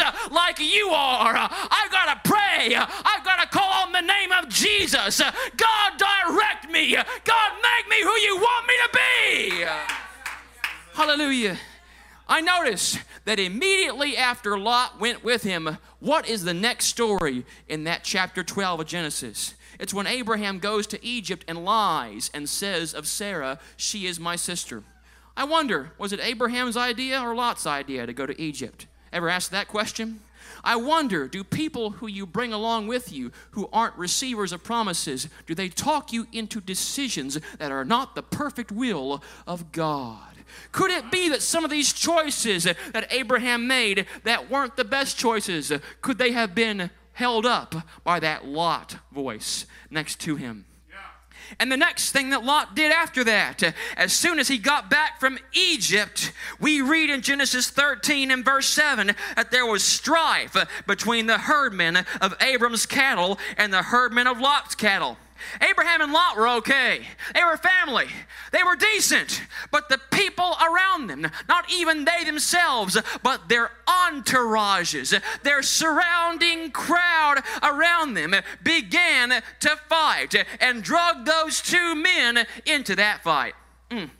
uh, 0.00 0.12
like 0.30 0.58
you 0.58 0.88
are. 0.88 1.36
I've 1.36 1.90
got 1.90 2.24
to 2.24 2.28
pray. 2.28 2.74
I've 2.74 3.24
got 3.24 3.40
to 3.40 3.48
call 3.48 3.84
on 3.84 3.92
the 3.92 4.00
name 4.00 4.32
of 4.32 4.48
Jesus. 4.48 5.20
God, 5.20 5.92
direct 5.98 6.70
me. 6.70 6.94
God, 6.94 7.52
make 7.62 7.88
me 7.90 8.02
who 8.02 8.12
you 8.12 8.36
want 8.36 8.66
me 8.66 8.74
to 8.82 8.88
be. 8.92 9.64
Hallelujah. 10.94 11.58
I 12.28 12.40
notice 12.40 12.98
that 13.26 13.38
immediately 13.38 14.16
after 14.16 14.58
Lot 14.58 14.98
went 14.98 15.22
with 15.22 15.42
him, 15.42 15.78
what 16.00 16.28
is 16.28 16.42
the 16.42 16.54
next 16.54 16.86
story 16.86 17.44
in 17.68 17.84
that 17.84 18.02
chapter 18.02 18.42
12 18.42 18.80
of 18.80 18.86
Genesis? 18.86 19.54
It's 19.78 19.94
when 19.94 20.06
Abraham 20.06 20.58
goes 20.58 20.86
to 20.88 21.04
Egypt 21.04 21.44
and 21.46 21.64
lies 21.64 22.30
and 22.34 22.48
says 22.48 22.94
of 22.94 23.06
Sarah, 23.06 23.60
She 23.76 24.06
is 24.06 24.18
my 24.18 24.36
sister. 24.36 24.82
I 25.36 25.44
wonder, 25.44 25.92
was 25.98 26.12
it 26.12 26.20
Abraham's 26.20 26.76
idea 26.76 27.20
or 27.20 27.34
Lot's 27.34 27.66
idea 27.66 28.06
to 28.06 28.12
go 28.12 28.26
to 28.26 28.40
Egypt? 28.40 28.86
Ever 29.12 29.28
asked 29.28 29.50
that 29.50 29.68
question? 29.68 30.20
I 30.64 30.76
wonder, 30.76 31.28
do 31.28 31.44
people 31.44 31.90
who 31.90 32.06
you 32.06 32.26
bring 32.26 32.52
along 32.52 32.86
with 32.86 33.12
you 33.12 33.32
who 33.52 33.68
aren't 33.72 33.96
receivers 33.96 34.52
of 34.52 34.64
promises, 34.64 35.28
do 35.46 35.54
they 35.54 35.68
talk 35.68 36.12
you 36.12 36.26
into 36.32 36.60
decisions 36.60 37.38
that 37.58 37.70
are 37.70 37.84
not 37.84 38.14
the 38.14 38.22
perfect 38.22 38.72
will 38.72 39.22
of 39.46 39.72
God? 39.72 40.36
Could 40.72 40.90
it 40.90 41.10
be 41.10 41.28
that 41.28 41.42
some 41.42 41.64
of 41.64 41.70
these 41.70 41.92
choices 41.92 42.64
that 42.64 43.12
Abraham 43.12 43.66
made 43.66 44.06
that 44.24 44.50
weren't 44.50 44.76
the 44.76 44.84
best 44.84 45.18
choices, 45.18 45.72
could 46.00 46.18
they 46.18 46.32
have 46.32 46.54
been 46.54 46.90
held 47.12 47.46
up 47.46 47.74
by 48.04 48.20
that 48.20 48.46
Lot 48.46 48.96
voice 49.12 49.66
next 49.90 50.20
to 50.20 50.36
him? 50.36 50.64
And 51.58 51.70
the 51.70 51.76
next 51.76 52.12
thing 52.12 52.30
that 52.30 52.44
Lot 52.44 52.74
did 52.74 52.92
after 52.92 53.24
that, 53.24 53.74
as 53.96 54.12
soon 54.12 54.38
as 54.38 54.48
he 54.48 54.58
got 54.58 54.90
back 54.90 55.20
from 55.20 55.38
Egypt, 55.52 56.32
we 56.60 56.80
read 56.80 57.10
in 57.10 57.22
Genesis 57.22 57.70
13 57.70 58.30
and 58.30 58.44
verse 58.44 58.66
7 58.66 59.14
that 59.36 59.50
there 59.50 59.66
was 59.66 59.82
strife 59.82 60.56
between 60.86 61.26
the 61.26 61.38
herdmen 61.38 62.04
of 62.20 62.34
Abram's 62.40 62.86
cattle 62.86 63.38
and 63.56 63.72
the 63.72 63.82
herdmen 63.82 64.26
of 64.26 64.40
Lot's 64.40 64.74
cattle. 64.74 65.16
Abraham 65.60 66.00
and 66.00 66.12
Lot 66.12 66.36
were 66.36 66.48
okay. 66.48 67.06
They 67.34 67.44
were 67.44 67.56
family. 67.56 68.06
They 68.52 68.62
were 68.62 68.76
decent. 68.76 69.42
But 69.70 69.88
the 69.88 70.00
people 70.10 70.56
around 70.62 71.08
them, 71.08 71.30
not 71.48 71.72
even 71.72 72.04
they 72.04 72.24
themselves, 72.24 72.96
but 73.22 73.48
their 73.48 73.70
entourages, 73.86 75.20
their 75.42 75.62
surrounding 75.62 76.70
crowd 76.70 77.42
around 77.62 78.14
them 78.14 78.34
began 78.62 79.42
to 79.60 79.76
fight 79.88 80.34
and 80.60 80.82
drug 80.82 81.24
those 81.24 81.60
two 81.60 81.94
men 81.94 82.46
into 82.64 82.96
that 82.96 83.22
fight. 83.22 83.54
Mm. 83.90 84.10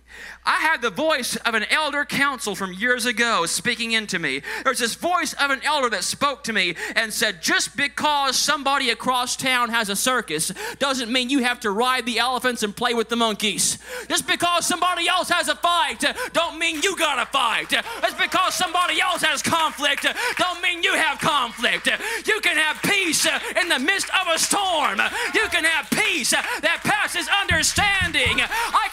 I 0.46 0.60
had 0.60 0.80
the 0.80 0.90
voice 0.90 1.36
of 1.36 1.54
an 1.54 1.64
elder 1.70 2.04
council 2.04 2.54
from 2.54 2.72
years 2.72 3.04
ago 3.04 3.46
speaking 3.46 3.92
into 3.92 4.18
me. 4.18 4.42
There's 4.64 4.78
this 4.78 4.94
voice 4.94 5.32
of 5.34 5.50
an 5.50 5.60
elder 5.64 5.90
that 5.90 6.04
spoke 6.04 6.44
to 6.44 6.52
me 6.52 6.76
and 6.94 7.12
said, 7.12 7.42
just 7.42 7.76
because 7.76 8.36
somebody 8.36 8.90
across 8.90 9.36
town 9.36 9.70
has 9.70 9.88
a 9.88 9.96
circus 9.96 10.52
doesn't 10.78 11.10
mean 11.10 11.30
you 11.30 11.40
have 11.40 11.60
to 11.60 11.70
ride 11.70 12.06
the 12.06 12.18
elephants 12.18 12.62
and 12.62 12.76
play 12.76 12.94
with 12.94 13.08
the 13.08 13.16
monkeys. 13.16 13.78
Just 14.08 14.26
because 14.26 14.64
somebody 14.64 15.08
else 15.08 15.28
has 15.28 15.48
a 15.48 15.56
fight 15.56 16.04
don't 16.32 16.58
mean 16.58 16.80
you 16.82 16.96
gotta 16.96 17.26
fight. 17.26 17.70
Just 17.70 18.18
because 18.18 18.54
somebody 18.54 19.00
else 19.00 19.22
has 19.22 19.42
conflict 19.42 20.06
don't 20.36 20.62
mean 20.62 20.82
you 20.82 20.94
have 20.94 21.18
conflict. 21.18 21.88
You 22.26 22.40
can 22.40 22.56
have 22.56 22.80
peace 22.82 23.26
in 23.60 23.68
the 23.68 23.78
midst 23.78 24.08
of 24.10 24.32
a 24.32 24.38
storm. 24.38 25.00
You 25.34 25.48
can 25.48 25.64
have 25.64 25.90
peace 25.90 26.30
that 26.30 26.80
passes 26.84 27.28
understanding. 27.42 28.40
I 28.40 28.88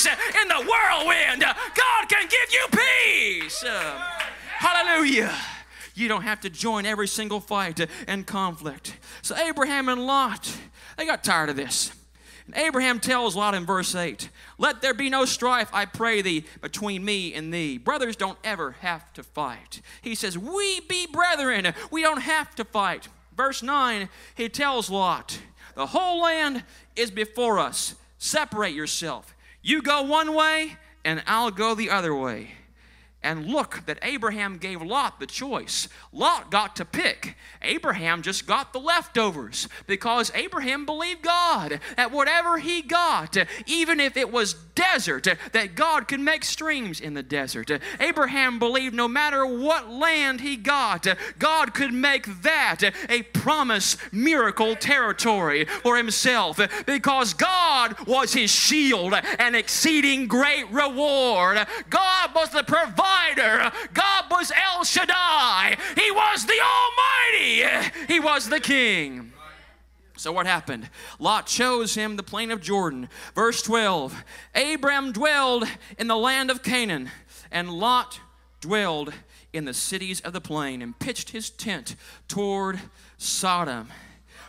peace 0.00 0.40
in 0.42 0.48
the 0.48 0.54
whirlwind. 0.54 1.42
God 1.42 2.08
can 2.08 2.28
give 2.28 2.52
you 2.52 2.66
peace. 2.70 3.64
Hallelujah. 4.58 5.34
You 5.94 6.08
don't 6.08 6.22
have 6.22 6.40
to 6.40 6.50
join 6.50 6.86
every 6.86 7.08
single 7.08 7.40
fight 7.40 7.86
and 8.06 8.26
conflict. 8.26 8.96
So 9.22 9.36
Abraham 9.36 9.88
and 9.88 10.06
Lot, 10.06 10.56
they 10.96 11.06
got 11.06 11.24
tired 11.24 11.50
of 11.50 11.56
this. 11.56 11.92
And 12.46 12.56
Abraham 12.56 13.00
tells 13.00 13.36
Lot 13.36 13.54
in 13.54 13.64
verse 13.64 13.94
8, 13.94 14.28
Let 14.58 14.82
there 14.82 14.94
be 14.94 15.10
no 15.10 15.24
strife, 15.24 15.68
I 15.72 15.84
pray 15.84 16.22
thee, 16.22 16.46
between 16.60 17.04
me 17.04 17.34
and 17.34 17.52
thee. 17.52 17.78
Brothers 17.78 18.16
don't 18.16 18.38
ever 18.42 18.72
have 18.80 19.12
to 19.14 19.22
fight. 19.22 19.82
He 20.02 20.14
says, 20.14 20.36
We 20.36 20.80
be 20.80 21.06
brethren, 21.06 21.72
we 21.90 22.02
don't 22.02 22.22
have 22.22 22.54
to 22.56 22.64
fight. 22.64 23.08
Verse 23.36 23.62
9, 23.62 24.08
he 24.34 24.48
tells 24.48 24.90
Lot, 24.90 25.38
The 25.74 25.86
whole 25.86 26.22
land 26.22 26.64
is 26.96 27.10
before 27.10 27.58
us. 27.58 27.94
Separate 28.18 28.74
yourself. 28.74 29.34
You 29.62 29.82
go 29.82 30.02
one 30.02 30.34
way, 30.34 30.76
and 31.04 31.22
I'll 31.26 31.50
go 31.50 31.74
the 31.74 31.90
other 31.90 32.14
way. 32.14 32.52
And 33.22 33.48
look 33.48 33.84
that 33.84 33.98
Abraham 34.00 34.56
gave 34.56 34.80
Lot 34.80 35.20
the 35.20 35.26
choice. 35.26 35.88
Lot 36.10 36.50
got 36.50 36.74
to 36.76 36.86
pick. 36.86 37.36
Abraham 37.60 38.22
just 38.22 38.46
got 38.46 38.72
the 38.72 38.80
leftovers 38.80 39.68
because 39.86 40.32
Abraham 40.34 40.86
believed 40.86 41.20
God 41.20 41.80
that 41.96 42.12
whatever 42.12 42.56
he 42.56 42.80
got, 42.80 43.36
even 43.66 44.00
if 44.00 44.16
it 44.16 44.32
was 44.32 44.54
desert, 44.74 45.28
that 45.52 45.74
God 45.74 46.08
could 46.08 46.20
make 46.20 46.44
streams 46.44 46.98
in 46.98 47.12
the 47.12 47.22
desert. 47.22 47.70
Abraham 48.00 48.58
believed 48.58 48.94
no 48.94 49.06
matter 49.06 49.44
what 49.44 49.90
land 49.90 50.40
he 50.40 50.56
got, 50.56 51.06
God 51.38 51.74
could 51.74 51.92
make 51.92 52.42
that 52.42 52.80
a 53.10 53.22
promise 53.22 53.98
miracle 54.12 54.74
territory 54.76 55.66
for 55.66 55.98
himself 55.98 56.58
because 56.86 57.34
God 57.34 57.96
was 58.06 58.32
his 58.32 58.50
shield 58.50 59.12
and 59.38 59.54
exceeding 59.54 60.26
great 60.26 60.70
reward. 60.70 61.66
God 61.90 62.30
was 62.34 62.48
the 62.48 62.62
provider 62.62 63.09
provider. 63.10 63.70
God 63.92 64.24
was 64.30 64.52
El 64.52 64.84
Shaddai. 64.84 65.76
He 65.96 66.10
was 66.10 66.46
the 66.46 66.60
Almighty. 66.60 67.92
He 68.08 68.20
was 68.20 68.48
the 68.48 68.60
King. 68.60 69.32
So 70.16 70.32
what 70.32 70.46
happened? 70.46 70.90
Lot 71.18 71.46
chose 71.46 71.94
him 71.94 72.16
the 72.16 72.22
plain 72.22 72.50
of 72.50 72.60
Jordan. 72.60 73.08
Verse 73.34 73.62
12 73.62 74.24
Abram 74.54 75.12
dwelled 75.12 75.64
in 75.98 76.08
the 76.08 76.16
land 76.16 76.50
of 76.50 76.62
Canaan, 76.62 77.10
and 77.50 77.70
Lot 77.70 78.20
dwelled 78.60 79.14
in 79.52 79.64
the 79.64 79.74
cities 79.74 80.20
of 80.20 80.32
the 80.32 80.40
plain 80.40 80.82
and 80.82 80.98
pitched 80.98 81.30
his 81.30 81.48
tent 81.48 81.96
toward 82.28 82.80
Sodom. 83.16 83.88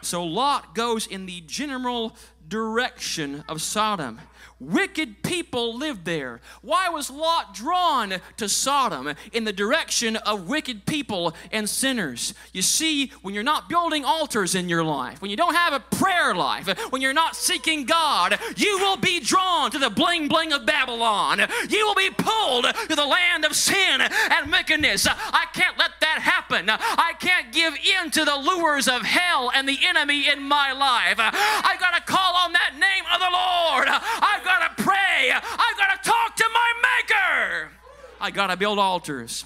So 0.02 0.24
Lot 0.26 0.76
goes 0.76 1.08
in 1.08 1.26
the 1.26 1.42
general 1.42 2.18
direction 2.48 3.44
of 3.48 3.62
Sodom. 3.62 4.20
Wicked 4.60 5.24
people 5.24 5.78
lived 5.78 6.06
there. 6.06 6.42
Why 6.62 6.90
was 6.90 7.10
Lot 7.10 7.54
drawn 7.54 8.16
to 8.38 8.50
Sodom 8.50 9.14
in 9.32 9.44
the 9.44 9.54
direction 9.54 10.16
of 10.18 10.48
wicked 10.48 10.86
people 10.86 11.34
and 11.52 11.70
sinners? 11.70 12.34
You 12.54 12.62
see, 12.62 13.12
when 13.22 13.34
you're 13.34 13.44
not 13.44 13.70
building 13.70 14.06
altars 14.06 14.56
in 14.56 14.70
your 14.70 14.84
life, 14.84 15.22
when 15.22 15.32
you 15.32 15.38
don't 15.38 15.56
have 15.56 15.74
a 15.74 15.80
prayer 15.80 16.36
life, 16.36 16.68
when 16.92 17.02
you're 17.02 17.14
not 17.14 17.36
seeking 17.36 17.86
God, 17.86 18.40
you 18.56 18.78
will 18.80 18.98
be 18.98 19.20
drawn 19.20 19.72
to 19.72 19.80
the 19.80 19.90
bling 19.90 20.28
bling 20.28 20.54
of 20.54 20.66
Babylon. 20.66 21.42
You 21.70 21.86
will 21.86 21.96
be 21.96 22.10
pulled 22.10 22.66
to 22.66 22.96
the 22.96 23.06
land 23.06 23.46
of 23.46 23.56
sin 23.56 24.02
and 24.02 24.52
wickedness. 24.52 25.08
I 25.08 25.46
can't 25.54 25.78
let 25.78 25.92
that 26.02 26.20
happen. 26.20 26.70
I 26.70 27.14
can't 27.20 27.52
give 27.52 27.74
in 27.76 28.12
to 28.12 28.26
the 28.26 28.36
lures 28.36 28.88
of 28.88 29.02
hell 29.04 29.52
and 29.54 29.68
the 29.68 29.80
enemy 29.88 30.28
in 30.30 30.44
my 30.44 30.72
life. 30.72 31.16
I 31.18 31.76
got 31.80 31.96
to 31.96 32.02
call 32.12 32.36
on 32.36 32.54
that 32.54 32.74
name 32.74 33.06
of 33.12 33.20
the 33.20 33.32
Lord. 33.32 33.88
I've 34.32 34.44
got 34.44 34.78
to 34.78 34.84
pray. 34.84 35.32
I've 35.32 35.78
got 35.78 36.04
to 36.04 36.10
talk 36.10 36.36
to 36.36 36.46
my 36.54 36.74
Maker. 36.84 37.72
I 38.20 38.32
got 38.32 38.48
to 38.48 38.58
build 38.58 38.80
altars. 38.80 39.46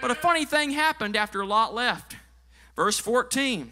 But 0.00 0.10
a 0.10 0.14
funny 0.14 0.44
thing 0.44 0.70
happened 0.70 1.16
after 1.16 1.44
Lot 1.44 1.74
left. 1.74 2.16
Verse 2.76 2.98
14. 2.98 3.70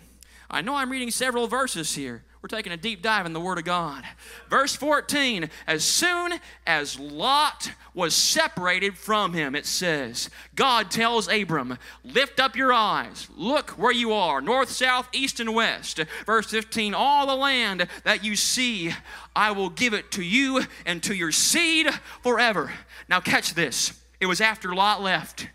I 0.51 0.61
know 0.63 0.75
I'm 0.75 0.91
reading 0.91 1.11
several 1.11 1.47
verses 1.47 1.95
here. 1.95 2.25
We're 2.43 2.49
taking 2.49 2.73
a 2.73 2.79
deep 2.79 3.03
dive 3.03 3.27
in 3.27 3.35
the 3.35 3.41
Word 3.41 3.59
of 3.59 3.65
God. 3.65 4.03
Verse 4.49 4.75
14 4.75 5.51
As 5.67 5.85
soon 5.85 6.33
as 6.67 6.99
Lot 6.99 7.73
was 7.93 8.15
separated 8.15 8.97
from 8.97 9.35
him, 9.35 9.55
it 9.55 9.67
says, 9.67 10.31
God 10.55 10.91
tells 10.91 11.29
Abram, 11.29 11.77
Lift 12.03 12.41
up 12.41 12.57
your 12.57 12.73
eyes, 12.73 13.29
look 13.37 13.73
where 13.73 13.93
you 13.93 14.15
are, 14.15 14.41
north, 14.41 14.71
south, 14.71 15.09
east, 15.13 15.39
and 15.39 15.55
west. 15.55 16.01
Verse 16.25 16.47
15 16.47 16.95
All 16.95 17.27
the 17.27 17.37
land 17.37 17.87
that 18.05 18.25
you 18.25 18.37
see, 18.37 18.95
I 19.37 19.51
will 19.51 19.71
give 19.71 19.93
it 19.93 20.11
to 20.13 20.23
you 20.23 20.63
and 20.87 21.03
to 21.03 21.15
your 21.15 21.33
seed 21.33 21.89
forever. 22.23 22.73
Now, 23.07 23.21
catch 23.21 23.53
this. 23.53 23.93
It 24.19 24.27
was 24.27 24.41
after 24.41 24.75
Lot 24.75 25.03
left 25.03 25.49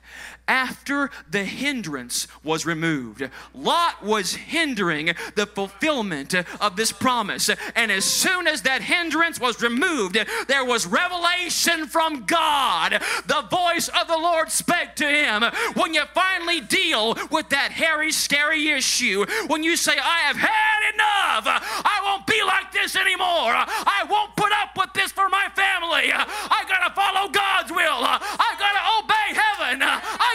after 0.48 1.10
the 1.30 1.44
hindrance 1.44 2.28
was 2.44 2.66
removed. 2.66 3.30
Lot 3.54 4.04
was 4.04 4.36
hindering 4.36 5.14
the 5.36 5.46
fulfillment 5.46 6.34
of 6.34 6.75
this 6.75 6.92
promise. 6.92 7.50
And 7.75 7.92
as 7.92 8.06
soon 8.06 8.48
as 8.48 8.62
that 8.64 8.82
hindrance 8.82 9.40
was 9.40 9.62
removed, 9.62 10.18
there 10.48 10.66
was 10.66 10.86
revelation 10.86 11.88
from 11.88 12.25
God. 12.25 13.02
The 13.25 13.42
voice 13.50 13.88
of 13.90 14.08
the 14.08 14.18
Lord 14.18 14.52
spake 14.52 14.96
to 14.96 15.08
him. 15.08 15.44
When 15.75 15.94
you 15.94 16.04
finally 16.14 16.62
deal 16.62 17.18
with 17.32 17.50
that 17.50 17.72
hairy, 17.72 18.12
scary 18.12 18.70
issue, 18.70 19.25
when 19.48 19.64
you 19.64 19.75
say, 19.75 19.94
I 19.94 20.20
have 20.30 20.38
had 20.38 20.94
enough, 20.94 21.46
I 21.48 22.02
won't 22.06 22.28
be 22.28 22.42
like 22.44 22.72
this 22.72 22.96
anymore, 22.96 23.54
I 23.56 24.06
won't 24.10 24.36
put 24.36 24.52
up 24.52 24.78
with 24.78 24.94
this 24.94 25.12
for 25.12 25.30
my 25.30 25.48
family, 25.56 26.12
I 26.14 26.66
gotta 26.68 26.94
follow 26.94 27.30
God's 27.30 27.72
will, 27.72 28.02
I 28.06 28.56
gotta 28.60 28.84
obey 29.02 29.28
heaven, 29.34 29.82
I 29.82 30.35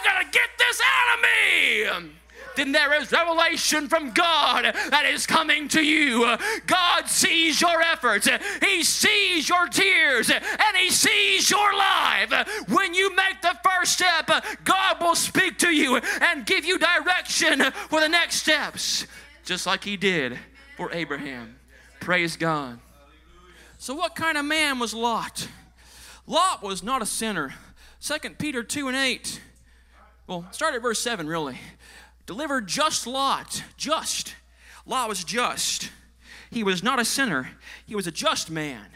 this 0.70 0.80
me. 1.22 2.08
then 2.56 2.72
there 2.72 3.00
is 3.00 3.10
revelation 3.10 3.88
from 3.88 4.10
God 4.12 4.64
that 4.64 5.06
is 5.06 5.26
coming 5.26 5.68
to 5.68 5.82
you. 5.82 6.36
God 6.66 7.08
sees 7.08 7.60
your 7.60 7.80
efforts, 7.80 8.28
He 8.62 8.82
sees 8.82 9.48
your 9.48 9.66
tears, 9.68 10.30
and 10.30 10.76
He 10.76 10.90
sees 10.90 11.50
your 11.50 11.74
life. 11.76 12.32
When 12.68 12.94
you 12.94 13.14
make 13.14 13.40
the 13.42 13.56
first 13.64 13.94
step, 13.94 14.30
God 14.64 14.96
will 15.00 15.14
speak 15.14 15.58
to 15.58 15.70
you 15.70 15.96
and 15.96 16.46
give 16.46 16.64
you 16.64 16.78
direction 16.78 17.70
for 17.88 18.00
the 18.00 18.08
next 18.08 18.36
steps, 18.36 19.06
just 19.44 19.66
like 19.66 19.84
He 19.84 19.96
did 19.96 20.38
for 20.76 20.92
Abraham. 20.92 21.56
Praise 22.00 22.36
God. 22.36 22.78
So, 23.78 23.94
what 23.94 24.14
kind 24.14 24.36
of 24.36 24.44
man 24.44 24.78
was 24.78 24.92
Lot? 24.92 25.48
Lot 26.26 26.62
was 26.62 26.82
not 26.82 27.02
a 27.02 27.06
sinner. 27.06 27.54
2 28.02 28.30
Peter 28.38 28.62
2 28.62 28.88
and 28.88 28.96
8. 28.96 29.40
Well, 30.30 30.46
start 30.52 30.76
at 30.76 30.82
verse 30.82 31.00
7, 31.00 31.26
really. 31.26 31.58
Delivered 32.24 32.68
just 32.68 33.04
Lot, 33.04 33.64
just. 33.76 34.36
Lot 34.86 35.08
was 35.08 35.24
just. 35.24 35.90
He 36.52 36.62
was 36.62 36.84
not 36.84 37.00
a 37.00 37.04
sinner, 37.04 37.50
he 37.84 37.96
was 37.96 38.06
a 38.06 38.12
just 38.12 38.48
man. 38.48 38.86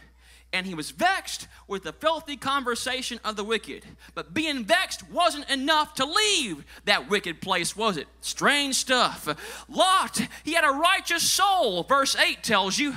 And 0.53 0.64
he 0.64 0.75
was 0.75 0.93
vexed 0.93 1.49
with 1.67 1.83
the 1.83 1.93
filthy 1.93 2.37
conversation 2.37 3.19
of 3.25 3.35
the 3.35 3.43
wicked. 3.43 3.85
But 4.14 4.33
being 4.33 4.64
vexed 4.64 5.11
wasn't 5.11 5.50
enough 5.50 5.95
to 5.95 6.05
leave 6.05 6.64
that 6.85 7.11
wicked 7.11 7.41
place, 7.41 7.76
was 7.76 7.97
it? 7.97 8.07
Strange 8.21 8.76
stuff. 8.76 9.26
Lot, 9.69 10.21
he 10.45 10.55
had 10.55 10.62
a 10.62 10.79
righteous 10.79 11.25
soul, 11.25 11.83
verse 11.83 12.14
8 12.14 12.45
tells 12.45 12.79
you. 12.79 12.95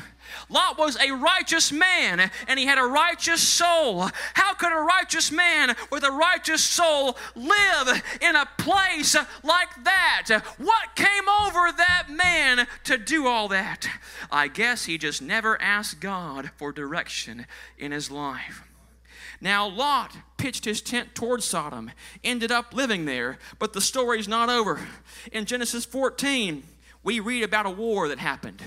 Lot 0.49 0.77
was 0.77 0.97
a 0.97 1.11
righteous 1.11 1.71
man 1.71 2.31
and 2.47 2.59
he 2.59 2.65
had 2.65 2.77
a 2.77 2.83
righteous 2.83 3.41
soul. 3.41 4.09
How 4.33 4.53
could 4.53 4.71
a 4.71 4.81
righteous 4.81 5.31
man 5.31 5.75
with 5.91 6.03
a 6.03 6.11
righteous 6.11 6.63
soul 6.63 7.17
live 7.35 8.03
in 8.21 8.35
a 8.35 8.47
place 8.57 9.15
like 9.43 9.83
that? 9.83 10.41
What 10.57 10.95
came 10.95 11.27
over 11.41 11.71
that 11.71 12.07
man 12.09 12.67
to 12.85 12.97
do 12.97 13.27
all 13.27 13.47
that? 13.49 13.87
I 14.31 14.47
guess 14.47 14.85
he 14.85 14.97
just 14.97 15.21
never 15.21 15.61
asked 15.61 15.99
God 15.99 16.51
for 16.57 16.71
direction 16.71 17.45
in 17.77 17.91
his 17.91 18.09
life. 18.09 18.63
Now, 19.39 19.67
Lot 19.67 20.15
pitched 20.37 20.65
his 20.65 20.81
tent 20.81 21.13
towards 21.13 21.45
Sodom, 21.45 21.91
ended 22.23 22.51
up 22.51 22.73
living 22.73 23.05
there, 23.05 23.37
but 23.59 23.73
the 23.73 23.81
story's 23.81 24.27
not 24.27 24.49
over. 24.49 24.79
In 25.31 25.45
Genesis 25.45 25.85
14, 25.85 26.63
we 27.03 27.19
read 27.19 27.43
about 27.43 27.67
a 27.67 27.71
war 27.71 28.07
that 28.07 28.19
happened. 28.19 28.63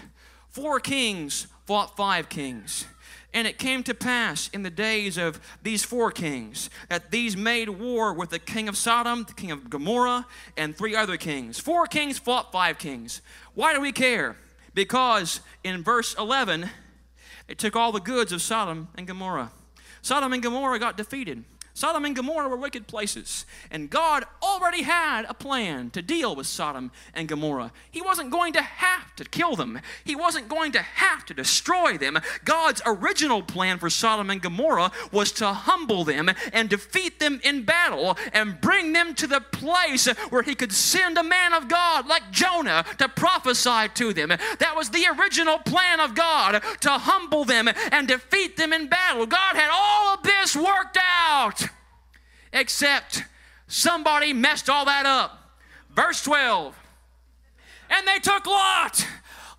Four 0.50 0.80
kings 0.80 1.47
fought 1.66 1.97
five 1.97 2.28
kings. 2.28 2.87
And 3.33 3.47
it 3.47 3.59
came 3.59 3.85
to 3.85 3.95
pass 3.95 4.50
in 4.52 4.64
the 4.64 4.71
days 4.71 5.16
of 5.16 5.40
these 5.62 5.85
four 5.85 6.11
kings 6.11 6.69
that 6.88 7.12
these 7.12 7.37
made 7.37 7.69
war 7.69 8.12
with 8.12 8.30
the 8.30 8.40
king 8.40 8.69
of 8.69 8.76
Sodom, 8.76 9.25
the 9.25 9.35
king 9.35 9.52
of 9.52 9.71
Gomorrah, 9.71 10.26
and 10.57 10.76
three 10.76 10.97
other 10.97 11.16
kings. 11.16 11.61
Four 11.61 11.87
kings 11.87 12.19
fought 12.19 12.50
five 12.50 12.78
kings. 12.78 13.23
Why 13.54 13.73
do 13.73 13.80
we 13.80 13.92
care? 13.92 14.37
Because 14.75 15.40
in 15.62 15.85
verse 15.85 16.16
11, 16.19 16.69
it 17.47 17.59
took 17.59 17.76
all 17.76 17.92
the 17.92 18.00
goods 18.00 18.33
of 18.33 18.42
Sodom 18.42 18.88
and 18.97 19.07
Gomorrah. 19.07 19.52
Sodom 20.02 20.33
and 20.33 20.42
Gomorrah 20.42 20.80
got 20.80 20.97
defeated. 20.97 21.45
Sodom 21.80 22.04
and 22.04 22.14
Gomorrah 22.14 22.46
were 22.46 22.58
wicked 22.58 22.87
places, 22.87 23.46
and 23.70 23.88
God 23.88 24.26
already 24.42 24.82
had 24.82 25.25
a 25.25 25.32
plan 25.32 25.88
to 25.92 26.02
deal 26.02 26.37
with 26.37 26.46
Sodom 26.46 26.90
and 27.14 27.26
Gomorrah. 27.26 27.72
He 27.90 28.02
wasn't 28.02 28.30
going 28.30 28.52
to 28.52 28.60
have 28.60 29.16
to 29.16 29.25
kill 29.25 29.56
them, 29.56 29.80
He 30.04 30.14
wasn't 30.14 30.50
going 30.50 30.72
to 30.72 30.82
have 30.82 31.25
to 31.25 31.32
destroy 31.32 31.96
them. 31.96 32.18
God's 32.44 32.82
original 32.84 33.42
plan 33.42 33.78
for 33.78 33.88
Sodom 33.88 34.28
and 34.28 34.42
Gomorrah 34.42 34.92
was 35.10 35.32
to 35.32 35.46
humble 35.46 36.04
them 36.04 36.30
and 36.52 36.68
defeat 36.68 37.18
them 37.18 37.40
in 37.42 37.62
battle 37.62 38.18
and 38.34 38.60
bring 38.60 38.92
them 38.92 39.14
to 39.14 39.26
the 39.26 39.40
place 39.40 40.06
where 40.28 40.42
He 40.42 40.54
could 40.54 40.75
send 40.75 41.16
a 41.16 41.22
man 41.22 41.54
of 41.54 41.68
God 41.68 42.06
like 42.06 42.30
Jonah 42.30 42.84
to 42.99 43.08
prophesy 43.08 43.88
to 43.95 44.12
them. 44.12 44.28
That 44.28 44.75
was 44.76 44.90
the 44.90 45.06
original 45.19 45.56
plan 45.56 45.99
of 45.99 46.14
God 46.14 46.62
to 46.80 46.90
humble 46.90 47.47
them 47.47 47.71
and 47.90 48.06
defeat 48.06 48.58
them 48.58 48.75
in 48.75 48.88
battle. 48.88 49.25
God 49.25 49.56
had 49.56 49.71
all 49.73 50.12
of 50.12 50.23
this 50.23 50.54
worked 50.54 50.99
out 51.00 51.70
except 52.52 53.25
somebody 53.67 54.32
messed 54.32 54.69
all 54.69 54.84
that 54.84 55.06
up. 55.06 55.52
Verse 55.95 56.23
12. 56.23 56.76
And 57.91 58.06
they 58.06 58.19
took 58.19 58.47
Lot. 58.47 59.06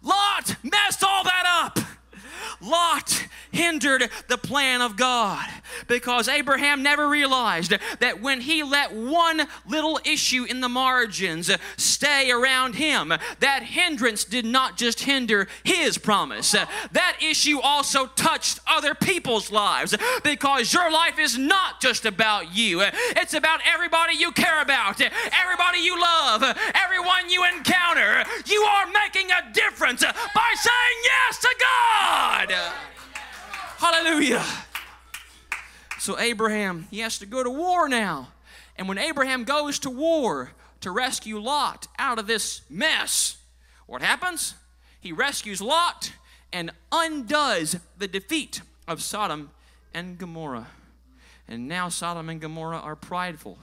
Lot 0.01 0.55
messed 0.63 1.03
all 1.03 1.23
that 1.23 1.43
up. 1.45 1.79
Lot 2.61 3.27
hindered 3.51 4.09
the 4.27 4.37
plan 4.37 4.81
of 4.81 4.95
God 4.95 5.47
because 5.87 6.27
Abraham 6.27 6.83
never 6.83 7.07
realized 7.07 7.73
that 7.99 8.21
when 8.21 8.41
he 8.41 8.63
let 8.63 8.93
one 8.93 9.47
little 9.67 9.99
issue 10.05 10.43
in 10.43 10.61
the 10.61 10.69
margins 10.69 11.51
stay 11.77 12.31
around 12.31 12.75
him, 12.75 13.13
that 13.39 13.63
hindrance 13.63 14.23
did 14.23 14.45
not 14.45 14.77
just 14.77 15.01
hinder 15.01 15.47
his 15.63 15.97
promise. 15.97 16.51
That 16.51 17.17
issue 17.21 17.59
also 17.61 18.07
touched 18.07 18.59
other 18.67 18.95
people's 18.95 19.51
lives 19.51 19.95
because 20.23 20.73
your 20.73 20.91
life 20.91 21.19
is 21.19 21.37
not 21.37 21.81
just 21.81 22.05
about 22.05 22.55
you, 22.55 22.81
it's 22.81 23.33
about 23.33 23.59
everybody 23.65 24.15
you 24.15 24.31
care 24.31 24.61
about, 24.61 25.01
everybody 25.01 25.79
you 25.79 25.99
love, 25.99 26.43
everyone 26.73 27.29
you 27.29 27.43
encounter. 27.45 28.23
You 28.45 28.61
are 28.61 28.87
making 28.91 29.29
a 29.31 29.53
difference 29.53 30.01
by 30.03 30.53
saying 30.55 30.97
yes 31.03 31.37
to 31.39 31.55
God. 31.59 32.30
Hallelujah. 33.77 34.45
So 35.99 36.17
Abraham, 36.17 36.87
he 36.89 36.99
has 36.99 37.19
to 37.19 37.25
go 37.25 37.43
to 37.43 37.49
war 37.49 37.89
now. 37.89 38.29
And 38.77 38.87
when 38.87 38.97
Abraham 38.97 39.43
goes 39.43 39.79
to 39.79 39.89
war 39.89 40.51
to 40.79 40.91
rescue 40.91 41.39
Lot 41.39 41.87
out 41.99 42.19
of 42.19 42.27
this 42.27 42.61
mess, 42.69 43.37
what 43.85 44.01
happens? 44.01 44.55
He 44.99 45.11
rescues 45.11 45.61
Lot 45.61 46.13
and 46.53 46.71
undoes 46.91 47.75
the 47.97 48.07
defeat 48.07 48.61
of 48.87 49.01
Sodom 49.01 49.51
and 49.93 50.17
Gomorrah. 50.17 50.67
And 51.47 51.67
now 51.67 51.89
Sodom 51.89 52.29
and 52.29 52.39
Gomorrah 52.39 52.79
are 52.79 52.95
prideful. 52.95 53.57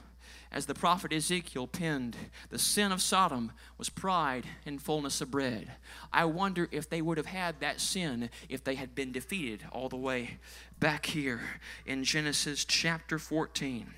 As 0.50 0.66
the 0.66 0.74
prophet 0.74 1.12
Ezekiel 1.12 1.66
penned, 1.66 2.16
the 2.48 2.58
sin 2.58 2.90
of 2.90 3.02
Sodom 3.02 3.52
was 3.76 3.90
pride 3.90 4.46
and 4.64 4.80
fullness 4.80 5.20
of 5.20 5.30
bread. 5.30 5.72
I 6.12 6.24
wonder 6.24 6.68
if 6.70 6.88
they 6.88 7.02
would 7.02 7.18
have 7.18 7.26
had 7.26 7.60
that 7.60 7.80
sin 7.80 8.30
if 8.48 8.64
they 8.64 8.74
had 8.74 8.94
been 8.94 9.12
defeated 9.12 9.64
all 9.70 9.90
the 9.90 9.96
way 9.96 10.38
back 10.80 11.06
here 11.06 11.40
in 11.84 12.02
Genesis 12.02 12.64
chapter 12.64 13.18
14. 13.18 13.92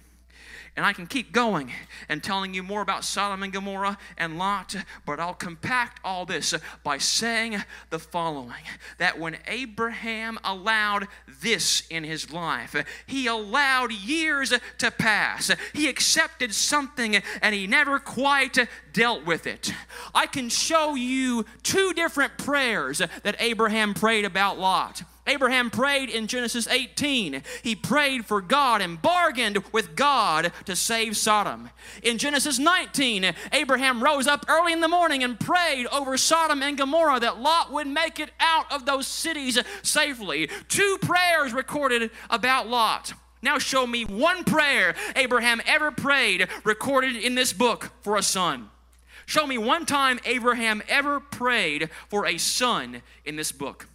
And 0.77 0.87
I 0.87 0.93
can 0.93 1.07
keep 1.07 1.33
going 1.33 1.73
and 2.09 2.23
telling 2.23 2.55
you 2.55 2.63
more 2.63 2.81
about 2.81 3.05
Sodom 3.05 3.43
and 3.43 3.53
Gomorrah 3.53 3.99
and 4.17 4.39
Lot, 4.39 4.77
but 5.05 5.21
I'll 5.21 5.35
compact 5.35 6.01
all 6.05 6.25
this 6.25 6.55
by 6.85 6.99
saying 6.99 7.63
the 7.91 7.99
following 7.99 8.63
that 8.99 9.19
when 9.19 9.37
Abraham 9.47 10.39
allowed 10.45 11.09
this 11.41 11.83
in 11.91 12.05
his 12.05 12.33
life, 12.33 12.75
he 13.07 13.27
allowed 13.27 13.93
years 13.93 14.53
to 14.79 14.91
pass. 14.91 15.51
He 15.73 15.89
accepted 15.89 16.55
something 16.55 17.21
and 17.43 17.55
he 17.55 17.67
never 17.67 17.99
quite 17.99 18.59
dealt 18.93 19.25
with 19.27 19.47
it. 19.47 19.73
I 20.15 20.27
can 20.27 20.49
show 20.49 20.95
you 20.95 21.45
two 21.63 21.93
different 21.95 22.39
prayers 22.39 22.99
that 22.99 23.37
Abraham 23.39 23.95
prayed 23.95 24.25
about 24.25 24.59
Lot. 24.59 25.03
Abraham 25.31 25.71
prayed 25.71 26.11
in 26.11 26.27
Genesis 26.27 26.67
18. 26.67 27.43
He 27.63 27.77
prayed 27.77 28.27
for 28.27 28.41
God 28.41 28.81
and 28.81 29.01
bargained 29.01 29.63
with 29.73 29.95
God 29.95 30.53
to 30.65 30.75
save 30.75 31.17
Sodom. 31.17 31.71
In 32.03 32.19
Genesis 32.19 32.59
19, 32.59 33.33
Abraham 33.53 34.03
rose 34.03 34.27
up 34.27 34.45
early 34.49 34.73
in 34.73 34.81
the 34.81 34.89
morning 34.89 35.23
and 35.23 35.39
prayed 35.39 35.87
over 35.93 36.17
Sodom 36.17 36.65
and 36.65 36.77
Gomorrah 36.77 37.21
that 37.21 37.39
Lot 37.39 37.73
would 37.73 37.87
make 37.87 38.19
it 38.19 38.31
out 38.41 38.71
of 38.73 38.87
those 38.87 39.07
cities 39.07 39.57
safely. 39.83 40.51
Two 40.69 40.99
prayers 41.01 41.53
recorded 41.53 42.11
about 42.29 42.69
Lot. 42.69 43.13
Now 43.41 43.59
show 43.59 43.87
me 43.87 44.05
one 44.05 44.43
prayer 44.43 44.97
Abraham 45.15 45.63
ever 45.65 45.93
prayed 45.93 46.49
recorded 46.65 47.15
in 47.15 47.37
this 47.37 47.53
book 47.53 47.93
for 48.03 48.17
a 48.17 48.23
son. 48.23 48.69
Show 49.27 49.47
me 49.47 49.59
one 49.59 49.87
time 49.87 50.19
Abraham 50.25 50.83
ever 50.89 51.21
prayed 51.21 51.89
for 52.09 52.27
a 52.27 52.37
son 52.37 53.03
in 53.25 53.37
this 53.37 53.53
book. 53.53 53.87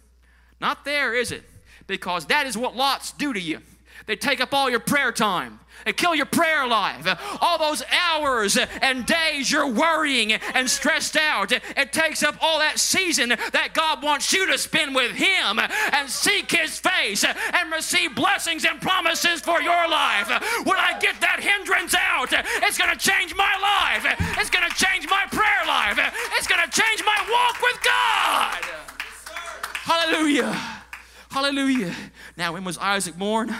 Not 0.60 0.84
there, 0.84 1.14
is 1.14 1.32
it? 1.32 1.44
Because 1.86 2.26
that 2.26 2.46
is 2.46 2.56
what 2.56 2.74
lots 2.76 3.12
do 3.12 3.32
to 3.32 3.40
you. 3.40 3.60
They 4.06 4.16
take 4.16 4.40
up 4.40 4.54
all 4.54 4.70
your 4.70 4.80
prayer 4.80 5.12
time. 5.12 5.60
They 5.84 5.92
kill 5.92 6.14
your 6.14 6.26
prayer 6.26 6.66
life. 6.66 7.06
All 7.40 7.58
those 7.58 7.82
hours 7.90 8.56
and 8.56 9.04
days 9.06 9.50
you're 9.50 9.70
worrying 9.70 10.32
and 10.32 10.68
stressed 10.70 11.16
out. 11.16 11.52
It 11.52 11.92
takes 11.92 12.22
up 12.22 12.36
all 12.40 12.58
that 12.58 12.78
season 12.78 13.28
that 13.28 13.70
God 13.72 14.02
wants 14.02 14.32
you 14.32 14.46
to 14.50 14.58
spend 14.58 14.94
with 14.94 15.12
Him 15.12 15.58
and 15.58 16.08
seek 16.08 16.50
His 16.50 16.78
face 16.78 17.24
and 17.24 17.72
receive 17.72 18.14
blessings 18.14 18.64
and 18.64 18.80
promises 18.80 19.40
for 19.40 19.60
your 19.60 19.88
life. 19.88 20.28
When 20.64 20.78
I 20.78 20.98
get 21.00 21.20
that 21.20 21.40
hindrance 21.40 21.94
out, 21.94 22.32
it's 22.64 22.78
going 22.78 22.90
to 22.90 22.98
change 22.98 23.34
my 23.36 23.54
life. 23.60 24.16
It's 24.38 24.50
going 24.50 24.68
to 24.68 24.76
change 24.76 25.08
my 25.08 25.24
prayer 25.30 25.66
life. 25.66 25.98
It's 26.38 26.46
going 26.46 26.62
to 26.62 26.70
change 26.70 27.02
my 27.04 27.16
walk 27.30 27.62
with 27.62 27.82
God. 27.84 28.75
Hallelujah. 29.86 30.52
Hallelujah. 31.30 31.94
Now, 32.36 32.54
when 32.54 32.64
was 32.64 32.76
Isaac 32.76 33.16
born? 33.16 33.54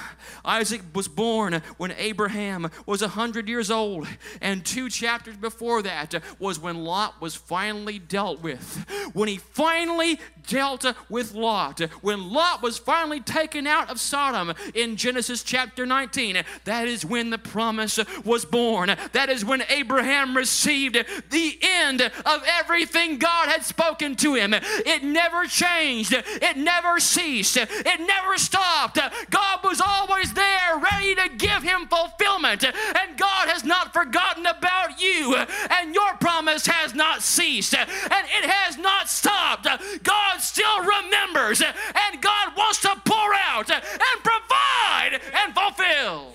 Isaac 0.47 0.81
was 0.95 1.09
born 1.09 1.61
when 1.77 1.93
Abraham 1.99 2.71
was 2.87 3.03
100 3.03 3.49
years 3.49 3.71
old. 3.71 4.07
And 4.41 4.65
two 4.65 4.89
chapters 4.89 5.37
before 5.37 5.83
that 5.83 6.15
was 6.39 6.59
when 6.59 6.85
Lot 6.85 7.21
was 7.21 7.35
finally 7.35 7.99
dealt 7.99 8.41
with. 8.43 8.85
When 9.13 9.29
he 9.29 9.39
finally 9.39 10.21
dealt 10.47 10.87
with 11.09 11.35
Lot, 11.35 11.81
when 12.01 12.33
Lot 12.33 12.63
was 12.63 12.79
finally 12.79 13.21
taken 13.21 13.67
out 13.67 13.91
of 13.91 14.01
Sodom 14.01 14.55
in 14.75 14.97
Genesis 14.97 15.43
chapter 15.43 15.85
19, 15.85 16.43
that 16.65 16.87
is 16.87 17.05
when 17.05 17.31
the 17.31 17.39
promise 17.39 17.99
was 18.25 18.45
born. 18.45 18.95
That 19.13 19.29
is 19.29 19.45
when 19.45 19.65
Abraham 19.69 20.37
received 20.37 20.95
the 21.31 21.59
end 21.63 22.01
of 22.01 22.45
everything 22.61 23.19
God 23.19 23.49
had 23.49 23.65
spoken 23.65 24.15
to 24.17 24.35
him. 24.35 24.55
It 24.55 25.03
never 25.03 25.45
changed, 25.47 26.13
it 26.13 26.57
never 26.57 27.01
ceased, 27.01 27.57
it 27.57 28.01
never 28.01 28.39
stopped. 28.39 28.99
God 29.31 29.59
was 29.65 29.81
always 29.81 30.33
there, 30.37 30.79
ready 30.79 31.16
to 31.16 31.29
give 31.37 31.64
him 31.64 31.88
fulfillment. 31.88 32.62
And 32.62 33.18
God 33.18 33.49
has 33.49 33.64
not 33.64 33.92
forgotten 33.92 34.46
about 34.46 35.01
you, 35.01 35.35
and 35.35 35.92
your 35.92 36.14
promise 36.20 36.66
has 36.66 36.94
not 36.94 37.22
ceased, 37.22 37.75
and 37.75 37.88
it 37.90 38.49
has 38.49 38.79
not 38.79 39.09
stopped. 39.09 39.66
God 40.05 40.38
still 40.38 40.81
remembers, 40.81 41.61
and 41.61 42.22
God 42.22 42.57
wants 42.57 42.81
to 42.83 42.94
pour 43.05 43.35
out 43.35 43.70
and 43.70 43.83
provide 44.22 45.20
and 45.44 45.55
fulfill. 45.55 46.33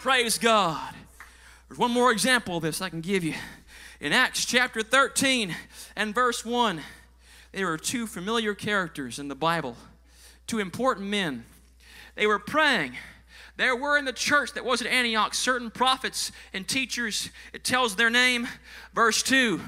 Praise 0.00 0.38
God. 0.38 0.94
There's 1.68 1.78
one 1.78 1.90
more 1.90 2.12
example 2.12 2.56
of 2.56 2.62
this 2.62 2.80
I 2.80 2.88
can 2.88 3.02
give 3.02 3.24
you. 3.24 3.34
In 4.00 4.12
Acts 4.12 4.44
chapter 4.44 4.82
13 4.82 5.54
and 5.96 6.14
verse 6.14 6.44
1, 6.44 6.80
there 7.52 7.70
are 7.72 7.76
two 7.76 8.06
familiar 8.06 8.54
characters 8.54 9.18
in 9.18 9.28
the 9.28 9.34
Bible, 9.34 9.76
two 10.46 10.60
important 10.60 11.08
men. 11.08 11.44
They 12.18 12.26
were 12.26 12.40
praying. 12.40 12.96
There 13.56 13.76
were 13.76 13.96
in 13.96 14.04
the 14.04 14.12
church 14.12 14.54
that 14.54 14.64
was 14.64 14.82
at 14.82 14.88
Antioch 14.88 15.34
certain 15.34 15.70
prophets 15.70 16.32
and 16.52 16.66
teachers. 16.66 17.30
It 17.52 17.62
tells 17.62 17.94
their 17.94 18.10
name, 18.10 18.48
verse 18.92 19.22
2. 19.22 19.60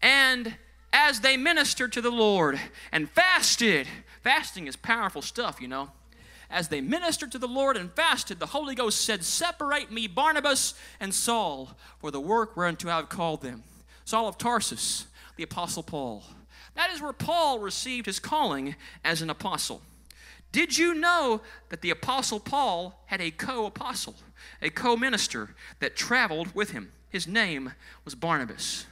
And 0.00 0.54
as 0.92 1.18
they 1.18 1.36
ministered 1.36 1.92
to 1.94 2.00
the 2.00 2.12
Lord 2.12 2.60
and 2.92 3.10
fasted, 3.10 3.88
fasting 4.22 4.68
is 4.68 4.76
powerful 4.76 5.20
stuff, 5.20 5.60
you 5.60 5.66
know 5.66 5.90
as 6.50 6.68
they 6.68 6.80
ministered 6.80 7.32
to 7.32 7.38
the 7.38 7.48
Lord 7.48 7.76
and 7.76 7.90
fasted, 7.92 8.38
the 8.38 8.46
Holy 8.46 8.76
Ghost 8.76 9.00
said, 9.00 9.24
Separate 9.24 9.90
me, 9.90 10.06
Barnabas 10.06 10.74
and 11.00 11.12
Saul, 11.12 11.70
for 11.98 12.12
the 12.12 12.20
work 12.20 12.56
whereunto 12.56 12.88
I 12.88 12.96
have 12.96 13.08
called 13.08 13.42
them. 13.42 13.64
Saul 14.04 14.28
of 14.28 14.38
Tarsus, 14.38 15.06
the 15.34 15.42
Apostle 15.42 15.82
Paul. 15.82 16.22
That 16.74 16.90
is 16.90 17.02
where 17.02 17.12
Paul 17.12 17.58
received 17.58 18.06
his 18.06 18.20
calling 18.20 18.76
as 19.04 19.20
an 19.20 19.30
apostle. 19.30 19.82
Did 20.54 20.78
you 20.78 20.94
know 20.94 21.40
that 21.70 21.80
the 21.80 21.90
Apostle 21.90 22.38
Paul 22.38 23.02
had 23.06 23.20
a 23.20 23.32
co 23.32 23.66
apostle, 23.66 24.14
a 24.62 24.70
co 24.70 24.96
minister 24.96 25.50
that 25.80 25.96
traveled 25.96 26.54
with 26.54 26.70
him? 26.70 26.92
His 27.10 27.26
name 27.26 27.72
was 28.04 28.14
Barnabas 28.14 28.86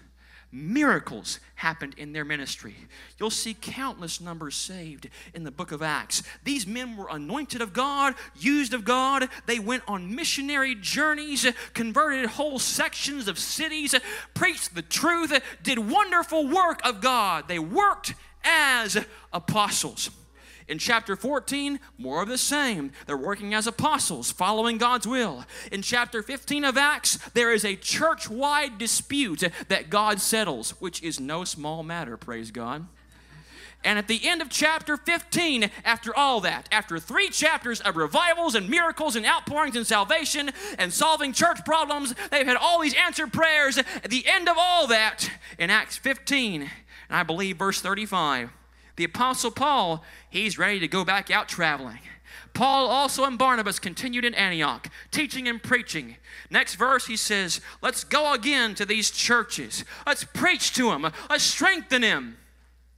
miracles 0.52 1.40
happened 1.54 1.94
in 1.96 2.12
their 2.12 2.24
ministry. 2.26 2.76
You'll 3.18 3.30
see 3.30 3.54
countless 3.54 4.20
numbers 4.20 4.54
saved 4.54 5.08
in 5.32 5.44
the 5.44 5.50
book 5.50 5.72
of 5.72 5.80
Acts. 5.80 6.22
These 6.44 6.66
men 6.66 6.96
were 6.96 7.08
anointed 7.10 7.62
of 7.62 7.72
God, 7.72 8.14
used 8.38 8.74
of 8.74 8.84
God. 8.84 9.28
They 9.46 9.58
went 9.58 9.82
on 9.88 10.14
missionary 10.14 10.74
journeys, 10.74 11.46
converted 11.72 12.26
whole 12.26 12.58
sections 12.58 13.28
of 13.28 13.38
cities, 13.38 13.94
preached 14.34 14.74
the 14.74 14.82
truth, 14.82 15.32
did 15.62 15.78
wonderful 15.78 16.46
work 16.46 16.84
of 16.84 17.00
God. 17.00 17.48
They 17.48 17.58
worked 17.58 18.14
as 18.44 19.02
apostles. 19.32 20.10
In 20.68 20.78
chapter 20.78 21.16
14, 21.16 21.80
more 21.98 22.22
of 22.22 22.28
the 22.28 22.38
same. 22.38 22.92
They're 23.06 23.16
working 23.16 23.54
as 23.54 23.66
apostles, 23.66 24.30
following 24.30 24.78
God's 24.78 25.06
will. 25.06 25.44
In 25.70 25.82
chapter 25.82 26.22
15 26.22 26.64
of 26.64 26.76
Acts, 26.76 27.18
there 27.34 27.52
is 27.52 27.64
a 27.64 27.76
church 27.76 28.30
wide 28.30 28.78
dispute 28.78 29.42
that 29.68 29.90
God 29.90 30.20
settles, 30.20 30.70
which 30.80 31.02
is 31.02 31.20
no 31.20 31.44
small 31.44 31.82
matter, 31.82 32.16
praise 32.16 32.50
God. 32.50 32.86
And 33.84 33.98
at 33.98 34.06
the 34.06 34.20
end 34.28 34.42
of 34.42 34.48
chapter 34.48 34.96
15, 34.96 35.70
after 35.84 36.16
all 36.16 36.40
that, 36.42 36.68
after 36.70 36.98
three 36.98 37.28
chapters 37.28 37.80
of 37.80 37.96
revivals 37.96 38.54
and 38.54 38.68
miracles 38.68 39.16
and 39.16 39.26
outpourings 39.26 39.76
and 39.76 39.86
salvation 39.86 40.52
and 40.78 40.92
solving 40.92 41.32
church 41.32 41.64
problems, 41.64 42.14
they've 42.30 42.46
had 42.46 42.56
all 42.56 42.80
these 42.80 42.94
answered 42.94 43.32
prayers. 43.32 43.78
At 43.78 44.10
the 44.10 44.24
end 44.26 44.48
of 44.48 44.56
all 44.58 44.86
that, 44.86 45.28
in 45.58 45.70
Acts 45.70 45.96
15, 45.96 46.62
and 46.62 46.70
I 47.10 47.24
believe 47.24 47.56
verse 47.56 47.80
35, 47.80 48.50
the 48.96 49.04
Apostle 49.04 49.50
Paul, 49.50 50.04
he's 50.30 50.58
ready 50.58 50.80
to 50.80 50.88
go 50.88 51.04
back 51.04 51.30
out 51.30 51.48
traveling. 51.48 51.98
Paul 52.54 52.88
also 52.88 53.24
and 53.24 53.38
Barnabas 53.38 53.78
continued 53.78 54.24
in 54.24 54.34
Antioch, 54.34 54.88
teaching 55.10 55.48
and 55.48 55.62
preaching. 55.62 56.16
Next 56.50 56.74
verse, 56.74 57.06
he 57.06 57.16
says, 57.16 57.60
Let's 57.80 58.04
go 58.04 58.34
again 58.34 58.74
to 58.74 58.84
these 58.84 59.10
churches. 59.10 59.84
Let's 60.06 60.24
preach 60.24 60.74
to 60.74 60.90
them. 60.90 61.10
Let's 61.30 61.44
strengthen 61.44 62.02
them. 62.02 62.36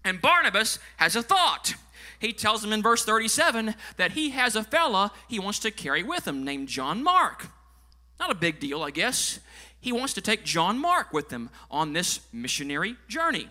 And 0.05 0.21
Barnabas 0.21 0.79
has 0.97 1.17
a 1.17 1.23
thought. 1.23 1.75
He 2.19 2.33
tells 2.33 2.63
them 2.63 2.73
in 2.73 2.83
verse 2.83 3.05
37 3.05 3.75
that 3.97 4.13
he 4.13 4.31
has 4.31 4.57
a 4.57 4.65
fella 4.65 5.13
he 5.29 5.39
wants 5.39 5.59
to 5.61 5.71
carry 5.71 6.03
with 6.03 6.27
him 6.27 6.45
named 6.45 6.69
John 6.69 7.03
Mark. 7.03 7.49
Not 8.19 8.31
a 8.31 8.35
big 8.35 8.61
deal, 8.61 8.83
I 8.83 8.91
guess. 8.91 9.41
He 9.81 9.93
wants 9.93 10.15
to 10.15 10.21
take 10.21 10.45
John 10.45 10.79
Mark 10.79 11.13
with 11.13 11.31
him 11.31 11.51
on 11.71 11.93
this 11.93 12.21
missionary 12.33 12.97
journey. 13.09 13.49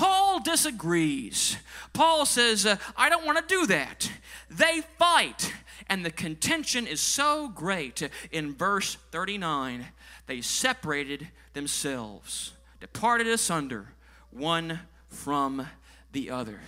Paul 0.00 0.40
disagrees. 0.40 1.58
Paul 1.92 2.24
says, 2.24 2.64
uh, 2.64 2.76
I 2.96 3.10
don't 3.10 3.26
want 3.26 3.36
to 3.36 3.54
do 3.54 3.66
that. 3.66 4.10
They 4.48 4.80
fight, 4.98 5.52
and 5.90 6.06
the 6.06 6.10
contention 6.10 6.86
is 6.86 7.02
so 7.02 7.48
great. 7.48 8.08
In 8.32 8.54
verse 8.54 8.96
39, 9.10 9.88
they 10.26 10.40
separated 10.40 11.28
themselves, 11.52 12.54
departed 12.80 13.26
asunder, 13.26 13.88
one 14.30 14.80
from 15.06 15.66
the 16.12 16.30
other. 16.30 16.60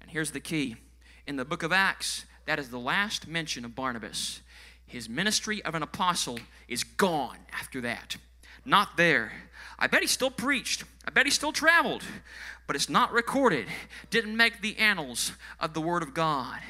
And 0.00 0.10
here's 0.10 0.32
the 0.32 0.40
key 0.40 0.74
in 1.28 1.36
the 1.36 1.44
book 1.44 1.62
of 1.62 1.70
Acts, 1.70 2.24
that 2.46 2.58
is 2.58 2.70
the 2.70 2.78
last 2.80 3.28
mention 3.28 3.64
of 3.64 3.76
Barnabas. 3.76 4.40
His 4.84 5.08
ministry 5.08 5.64
of 5.64 5.76
an 5.76 5.84
apostle 5.84 6.40
is 6.66 6.82
gone 6.82 7.38
after 7.52 7.80
that. 7.82 8.16
Not 8.64 8.96
there. 8.96 9.30
I 9.78 9.86
bet 9.86 10.00
he 10.00 10.08
still 10.08 10.30
preached. 10.32 10.82
I 11.06 11.10
bet 11.10 11.26
he 11.26 11.30
still 11.30 11.52
traveled 11.52 12.02
but 12.66 12.76
it's 12.76 12.88
not 12.88 13.12
recorded, 13.12 13.66
didn't 14.10 14.36
make 14.36 14.60
the 14.60 14.78
annals 14.78 15.32
of 15.60 15.74
the 15.74 15.80
Word 15.80 16.02
of 16.02 16.14
God. 16.14 16.60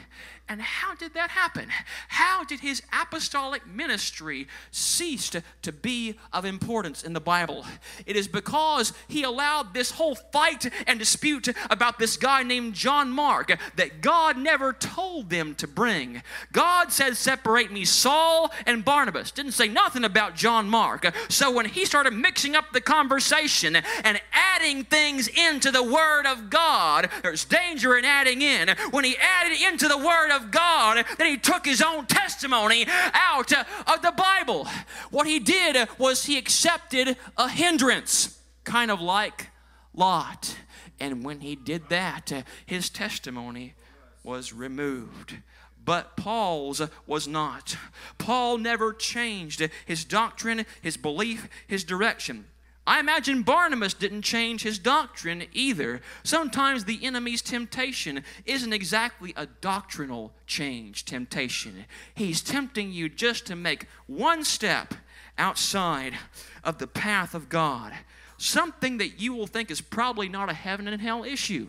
And 0.46 0.60
how 0.60 0.94
did 0.94 1.14
that 1.14 1.30
happen? 1.30 1.68
How 2.08 2.44
did 2.44 2.60
his 2.60 2.82
apostolic 2.92 3.66
ministry 3.66 4.46
cease 4.70 5.30
to, 5.30 5.42
to 5.62 5.72
be 5.72 6.18
of 6.34 6.44
importance 6.44 7.02
in 7.02 7.14
the 7.14 7.20
Bible? 7.20 7.64
It 8.04 8.14
is 8.14 8.28
because 8.28 8.92
he 9.08 9.22
allowed 9.22 9.72
this 9.72 9.92
whole 9.92 10.14
fight 10.14 10.70
and 10.86 10.98
dispute 10.98 11.48
about 11.70 11.98
this 11.98 12.18
guy 12.18 12.42
named 12.42 12.74
John 12.74 13.10
Mark 13.10 13.58
that 13.76 14.02
God 14.02 14.36
never 14.36 14.74
told 14.74 15.30
them 15.30 15.54
to 15.54 15.66
bring. 15.66 16.22
God 16.52 16.92
said, 16.92 17.16
Separate 17.16 17.72
me, 17.72 17.86
Saul 17.86 18.52
and 18.66 18.84
Barnabas. 18.84 19.30
Didn't 19.30 19.52
say 19.52 19.68
nothing 19.68 20.04
about 20.04 20.34
John 20.34 20.68
Mark. 20.68 21.10
So 21.30 21.50
when 21.50 21.64
he 21.64 21.86
started 21.86 22.12
mixing 22.12 22.54
up 22.54 22.66
the 22.72 22.82
conversation 22.82 23.76
and 23.76 24.20
adding 24.30 24.84
things 24.84 25.26
into 25.28 25.70
the 25.70 25.82
Word 25.82 26.26
of 26.26 26.50
God, 26.50 27.08
there's 27.22 27.46
danger 27.46 27.96
in 27.96 28.04
adding 28.04 28.42
in. 28.42 28.68
When 28.90 29.04
he 29.04 29.16
added 29.16 29.58
into 29.72 29.88
the 29.88 29.96
Word 29.96 30.33
of 30.34 30.50
God 30.50 31.04
that 31.18 31.26
he 31.26 31.36
took 31.36 31.64
his 31.64 31.82
own 31.82 32.06
testimony 32.06 32.86
out 33.12 33.52
uh, 33.52 33.64
of 33.86 34.02
the 34.02 34.12
Bible. 34.12 34.66
What 35.10 35.26
he 35.26 35.38
did 35.38 35.88
was 35.98 36.24
he 36.24 36.38
accepted 36.38 37.16
a 37.36 37.48
hindrance, 37.48 38.38
kind 38.64 38.90
of 38.90 39.00
like 39.00 39.48
Lot. 39.94 40.56
And 41.00 41.24
when 41.24 41.40
he 41.40 41.56
did 41.56 41.88
that, 41.88 42.32
uh, 42.32 42.42
his 42.66 42.90
testimony 42.90 43.74
was 44.22 44.52
removed 44.52 45.36
but 45.84 46.16
Paul's 46.16 46.80
was 47.06 47.28
not. 47.28 47.76
Paul 48.18 48.58
never 48.58 48.92
changed 48.92 49.68
his 49.84 50.04
doctrine, 50.04 50.64
his 50.80 50.96
belief, 50.96 51.48
his 51.66 51.84
direction. 51.84 52.46
I 52.86 53.00
imagine 53.00 53.42
Barnabas 53.42 53.94
didn't 53.94 54.22
change 54.22 54.62
his 54.62 54.78
doctrine 54.78 55.44
either. 55.52 56.02
Sometimes 56.22 56.84
the 56.84 57.02
enemy's 57.02 57.40
temptation 57.40 58.22
isn't 58.44 58.72
exactly 58.72 59.32
a 59.36 59.46
doctrinal 59.46 60.34
change 60.46 61.06
temptation. 61.06 61.86
He's 62.14 62.42
tempting 62.42 62.92
you 62.92 63.08
just 63.08 63.46
to 63.46 63.56
make 63.56 63.86
one 64.06 64.44
step 64.44 64.94
outside 65.38 66.14
of 66.62 66.78
the 66.78 66.86
path 66.86 67.34
of 67.34 67.48
God. 67.48 67.94
Something 68.36 68.98
that 68.98 69.18
you 69.20 69.32
will 69.32 69.46
think 69.46 69.70
is 69.70 69.80
probably 69.80 70.28
not 70.28 70.50
a 70.50 70.54
heaven 70.54 70.86
and 70.86 71.00
hell 71.00 71.24
issue. 71.24 71.68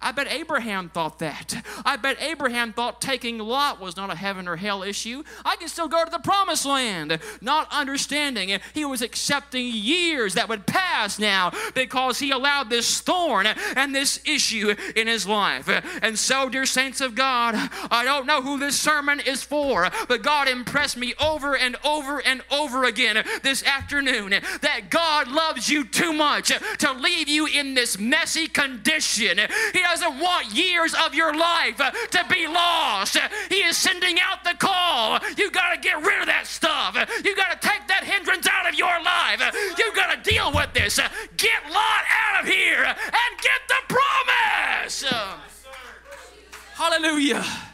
I 0.00 0.12
bet 0.12 0.30
Abraham 0.30 0.88
thought 0.88 1.18
that. 1.18 1.54
I 1.84 1.96
bet 1.96 2.20
Abraham 2.22 2.72
thought 2.72 3.00
taking 3.00 3.38
Lot 3.38 3.80
was 3.80 3.96
not 3.96 4.10
a 4.10 4.14
heaven 4.14 4.46
or 4.46 4.56
hell 4.56 4.82
issue. 4.82 5.22
I 5.44 5.56
can 5.56 5.68
still 5.68 5.88
go 5.88 6.04
to 6.04 6.10
the 6.10 6.18
promised 6.18 6.64
land. 6.64 7.18
Not 7.40 7.68
understanding 7.72 8.58
he 8.74 8.84
was 8.84 9.02
accepting 9.02 9.66
years 9.66 10.34
that 10.34 10.48
would 10.48 10.66
pass 10.66 11.18
now 11.18 11.52
because 11.74 12.18
he 12.18 12.30
allowed 12.30 12.70
this 12.70 13.00
thorn 13.00 13.46
and 13.46 13.94
this 13.94 14.20
issue 14.24 14.74
in 14.94 15.06
his 15.06 15.26
life. 15.26 15.68
And 16.02 16.18
so, 16.18 16.48
dear 16.48 16.66
saints 16.66 17.00
of 17.00 17.14
God, 17.14 17.54
I 17.90 18.04
don't 18.04 18.26
know 18.26 18.42
who 18.42 18.58
this 18.58 18.78
sermon 18.78 19.20
is 19.20 19.42
for, 19.42 19.88
but 20.08 20.22
God 20.22 20.48
impressed 20.48 20.96
me 20.96 21.14
over 21.20 21.56
and 21.56 21.76
over 21.84 22.20
and 22.24 22.42
over 22.50 22.84
again 22.84 23.24
this 23.42 23.64
afternoon 23.64 24.30
that 24.30 24.90
God 24.90 25.28
loves 25.28 25.68
you 25.68 25.84
too 25.84 26.12
much 26.12 26.52
to 26.78 26.92
leave 26.92 27.28
you 27.28 27.46
in 27.46 27.74
this 27.74 27.98
messy 27.98 28.46
condition. 28.46 29.40
He 29.72 29.80
doesn't 29.80 30.18
want 30.18 30.54
years 30.54 30.94
of 31.04 31.14
your 31.14 31.36
life 31.36 31.80
uh, 31.80 31.90
to 31.90 32.24
be 32.30 32.46
lost. 32.46 33.18
He 33.48 33.56
is 33.56 33.76
sending 33.76 34.18
out 34.20 34.44
the 34.44 34.54
call. 34.58 35.20
You 35.36 35.50
got 35.50 35.74
to 35.74 35.80
get 35.80 36.02
rid 36.02 36.20
of 36.20 36.26
that 36.26 36.46
stuff. 36.46 36.96
You 37.24 37.36
got 37.36 37.60
to 37.60 37.68
take 37.68 37.86
that 37.88 38.04
hindrance 38.04 38.46
out 38.46 38.68
of 38.68 38.74
your 38.74 39.02
life. 39.02 39.40
You 39.78 39.92
got 39.94 40.22
to 40.22 40.30
deal 40.30 40.52
with 40.52 40.72
this. 40.72 40.98
Get 41.36 41.62
Lot 41.70 42.04
out 42.08 42.42
of 42.42 42.48
here 42.48 42.84
and 42.84 43.30
get 43.42 43.60
the 43.68 43.94
promise. 43.94 45.04
Hallelujah 46.74 47.67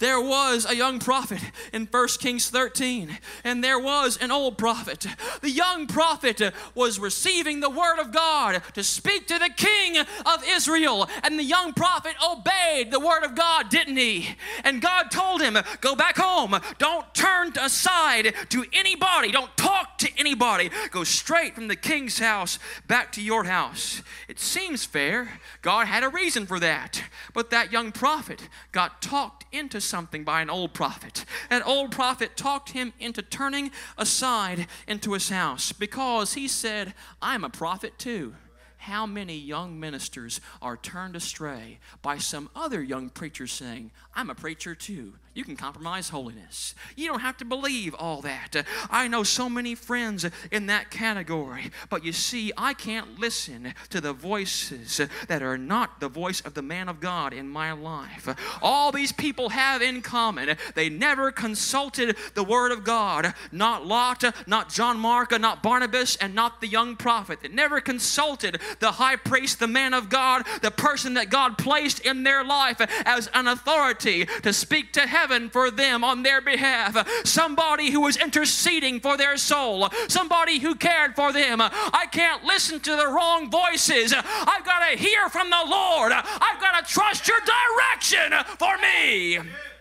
there 0.00 0.20
was 0.20 0.66
a 0.68 0.74
young 0.74 0.98
prophet 0.98 1.40
in 1.72 1.86
1 1.86 2.08
Kings 2.18 2.50
13, 2.50 3.18
and 3.44 3.62
there 3.62 3.78
was 3.78 4.16
an 4.16 4.32
old 4.32 4.58
prophet. 4.58 5.06
The 5.42 5.50
young 5.50 5.86
prophet 5.86 6.40
was 6.74 6.98
receiving 6.98 7.60
the 7.60 7.70
word 7.70 7.98
of 7.98 8.10
God 8.10 8.62
to 8.74 8.82
speak 8.82 9.28
to 9.28 9.38
the 9.38 9.50
king 9.54 9.98
of 9.98 10.44
Israel, 10.48 11.08
and 11.22 11.38
the 11.38 11.44
young 11.44 11.74
prophet 11.74 12.14
obeyed 12.26 12.90
the 12.90 12.98
word 12.98 13.24
of 13.24 13.34
God, 13.34 13.68
didn't 13.68 13.98
he? 13.98 14.36
And 14.64 14.82
God 14.82 15.10
told 15.10 15.42
him, 15.42 15.56
Go 15.80 15.94
back 15.94 16.16
home. 16.16 16.56
Don't 16.78 17.14
turn 17.14 17.52
aside 17.60 18.34
to 18.48 18.64
anybody. 18.72 19.30
Don't 19.30 19.54
talk 19.56 19.98
to 19.98 20.08
anybody. 20.18 20.70
Go 20.90 21.04
straight 21.04 21.54
from 21.54 21.68
the 21.68 21.76
king's 21.76 22.18
house 22.18 22.58
back 22.86 23.12
to 23.12 23.22
your 23.22 23.44
house. 23.44 24.02
It 24.28 24.40
seems 24.40 24.84
fair. 24.84 25.40
God 25.62 25.86
had 25.86 26.02
a 26.02 26.08
reason 26.08 26.46
for 26.46 26.58
that. 26.60 27.02
But 27.34 27.50
that 27.50 27.70
young 27.70 27.92
prophet 27.92 28.48
got 28.72 29.02
talked 29.02 29.44
into 29.52 29.80
something 29.90 30.24
by 30.24 30.40
an 30.40 30.48
old 30.48 30.72
prophet. 30.72 31.24
An 31.50 31.62
old 31.62 31.90
prophet 31.90 32.36
talked 32.36 32.70
him 32.70 32.92
into 32.98 33.20
turning 33.20 33.70
aside 33.98 34.66
into 34.86 35.12
his 35.12 35.28
house 35.28 35.72
because 35.72 36.34
he 36.34 36.48
said, 36.48 36.94
I'm 37.20 37.44
a 37.44 37.50
prophet 37.50 37.98
too. 37.98 38.34
How 38.78 39.04
many 39.04 39.36
young 39.36 39.78
ministers 39.78 40.40
are 40.62 40.78
turned 40.78 41.14
astray 41.14 41.80
by 42.00 42.16
some 42.16 42.48
other 42.56 42.82
young 42.82 43.10
preacher 43.10 43.46
saying, 43.46 43.90
I'm 44.14 44.30
a 44.30 44.34
preacher 44.34 44.74
too? 44.74 45.16
You 45.32 45.44
can 45.44 45.54
compromise 45.54 46.08
holiness. 46.08 46.74
You 46.96 47.06
don't 47.06 47.20
have 47.20 47.36
to 47.36 47.44
believe 47.44 47.94
all 47.94 48.20
that. 48.22 48.66
I 48.90 49.06
know 49.06 49.22
so 49.22 49.48
many 49.48 49.76
friends 49.76 50.26
in 50.50 50.66
that 50.66 50.90
category, 50.90 51.70
but 51.88 52.04
you 52.04 52.12
see, 52.12 52.50
I 52.56 52.74
can't 52.74 53.20
listen 53.20 53.72
to 53.90 54.00
the 54.00 54.12
voices 54.12 55.00
that 55.28 55.40
are 55.40 55.56
not 55.56 56.00
the 56.00 56.08
voice 56.08 56.40
of 56.40 56.54
the 56.54 56.62
man 56.62 56.88
of 56.88 56.98
God 56.98 57.32
in 57.32 57.48
my 57.48 57.70
life. 57.70 58.28
All 58.60 58.90
these 58.90 59.12
people 59.12 59.50
have 59.50 59.82
in 59.82 60.02
common, 60.02 60.56
they 60.74 60.88
never 60.88 61.30
consulted 61.30 62.16
the 62.34 62.42
Word 62.42 62.72
of 62.72 62.82
God. 62.82 63.32
Not 63.52 63.86
Lot, 63.86 64.24
not 64.48 64.68
John 64.68 64.98
Mark, 64.98 65.30
not 65.38 65.62
Barnabas, 65.62 66.16
and 66.16 66.34
not 66.34 66.60
the 66.60 66.66
young 66.66 66.96
prophet. 66.96 67.38
They 67.40 67.48
never 67.48 67.80
consulted 67.80 68.60
the 68.80 68.90
high 68.92 69.16
priest, 69.16 69.60
the 69.60 69.68
man 69.68 69.94
of 69.94 70.08
God, 70.08 70.44
the 70.60 70.72
person 70.72 71.14
that 71.14 71.30
God 71.30 71.56
placed 71.56 72.00
in 72.00 72.24
their 72.24 72.42
life 72.42 72.80
as 73.06 73.30
an 73.32 73.46
authority 73.46 74.26
to 74.42 74.52
speak 74.52 74.92
to 74.94 75.02
heaven 75.02 75.19
for 75.50 75.70
them 75.70 76.02
on 76.02 76.22
their 76.22 76.40
behalf. 76.40 77.06
Somebody 77.24 77.90
who 77.90 78.00
was 78.00 78.16
interceding 78.16 79.00
for 79.00 79.16
their 79.16 79.36
soul, 79.36 79.88
somebody 80.08 80.58
who 80.58 80.74
cared 80.74 81.14
for 81.14 81.32
them. 81.32 81.60
I 81.60 82.06
can't 82.10 82.44
listen 82.44 82.80
to 82.80 82.96
the 82.96 83.06
wrong 83.06 83.50
voices. 83.50 84.14
I've 84.14 84.64
got 84.64 84.90
to 84.90 84.96
hear 84.96 85.28
from 85.28 85.50
the 85.50 85.62
Lord. 85.66 86.12
I've 86.12 86.60
got 86.60 86.86
to 86.86 86.92
trust 86.92 87.28
your 87.28 87.38
direction 87.40 88.32
for 88.58 88.76
me. 88.78 89.38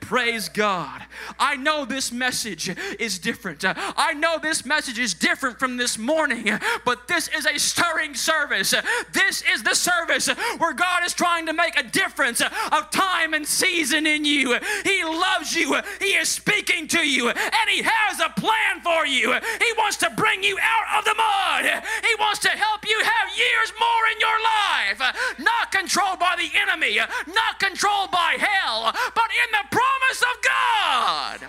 Praise 0.09 0.49
God. 0.49 1.03
I 1.37 1.55
know 1.55 1.85
this 1.85 2.11
message 2.11 2.75
is 2.99 3.19
different. 3.19 3.63
I 3.63 4.13
know 4.13 4.39
this 4.41 4.65
message 4.65 4.97
is 4.97 5.13
different 5.13 5.59
from 5.59 5.77
this 5.77 5.99
morning, 5.99 6.49
but 6.83 7.07
this 7.07 7.27
is 7.27 7.45
a 7.45 7.59
stirring 7.59 8.15
service. 8.15 8.73
This 9.13 9.43
is 9.53 9.61
the 9.61 9.75
service 9.75 10.27
where 10.57 10.73
God 10.73 11.05
is 11.05 11.13
trying 11.13 11.45
to 11.45 11.53
make 11.53 11.79
a 11.79 11.83
difference 11.83 12.41
of 12.41 12.89
time 12.89 13.35
and 13.35 13.45
season 13.45 14.07
in 14.07 14.25
you. 14.25 14.57
He 14.83 15.03
loves 15.03 15.55
you, 15.55 15.79
He 15.99 16.15
is 16.17 16.27
speaking 16.27 16.87
to 16.87 17.07
you, 17.07 17.29
and 17.29 17.69
He 17.69 17.83
has 17.83 18.19
a 18.19 18.29
plan 18.29 18.81
for 18.81 19.05
you. 19.05 19.31
He 19.31 19.73
wants 19.77 19.97
to 19.97 20.09
bring 20.17 20.43
you 20.43 20.57
out 20.59 20.97
of 20.97 21.05
the 21.05 21.13
mud, 21.13 21.83
He 22.01 22.15
wants 22.17 22.39
to 22.39 22.49
help 22.49 22.83
you 22.89 22.99
have 22.99 23.37
years 23.37 23.73
more 23.79 24.03
in 24.11 24.19
your 24.19 24.39
life, 24.41 25.37
not 25.37 25.71
controlled 25.71 26.17
by 26.17 26.33
the 26.35 26.49
enemy, 26.57 26.97
not 26.97 27.59
controlled 27.59 28.09
by 28.09 28.37
hell, 28.39 28.91
but 29.13 29.29
in 29.45 29.51
the 29.51 29.69
promise 29.69 29.98
of 30.21 30.41
God. 30.43 31.39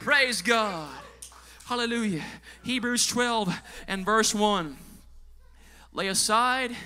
Praise 0.00 0.42
God. 0.42 0.90
Hallelujah. 1.64 2.24
Hebrews 2.62 3.06
12 3.06 3.54
and 3.88 4.04
verse 4.04 4.34
1. 4.34 4.76
Lay 5.92 6.08
aside 6.08 6.76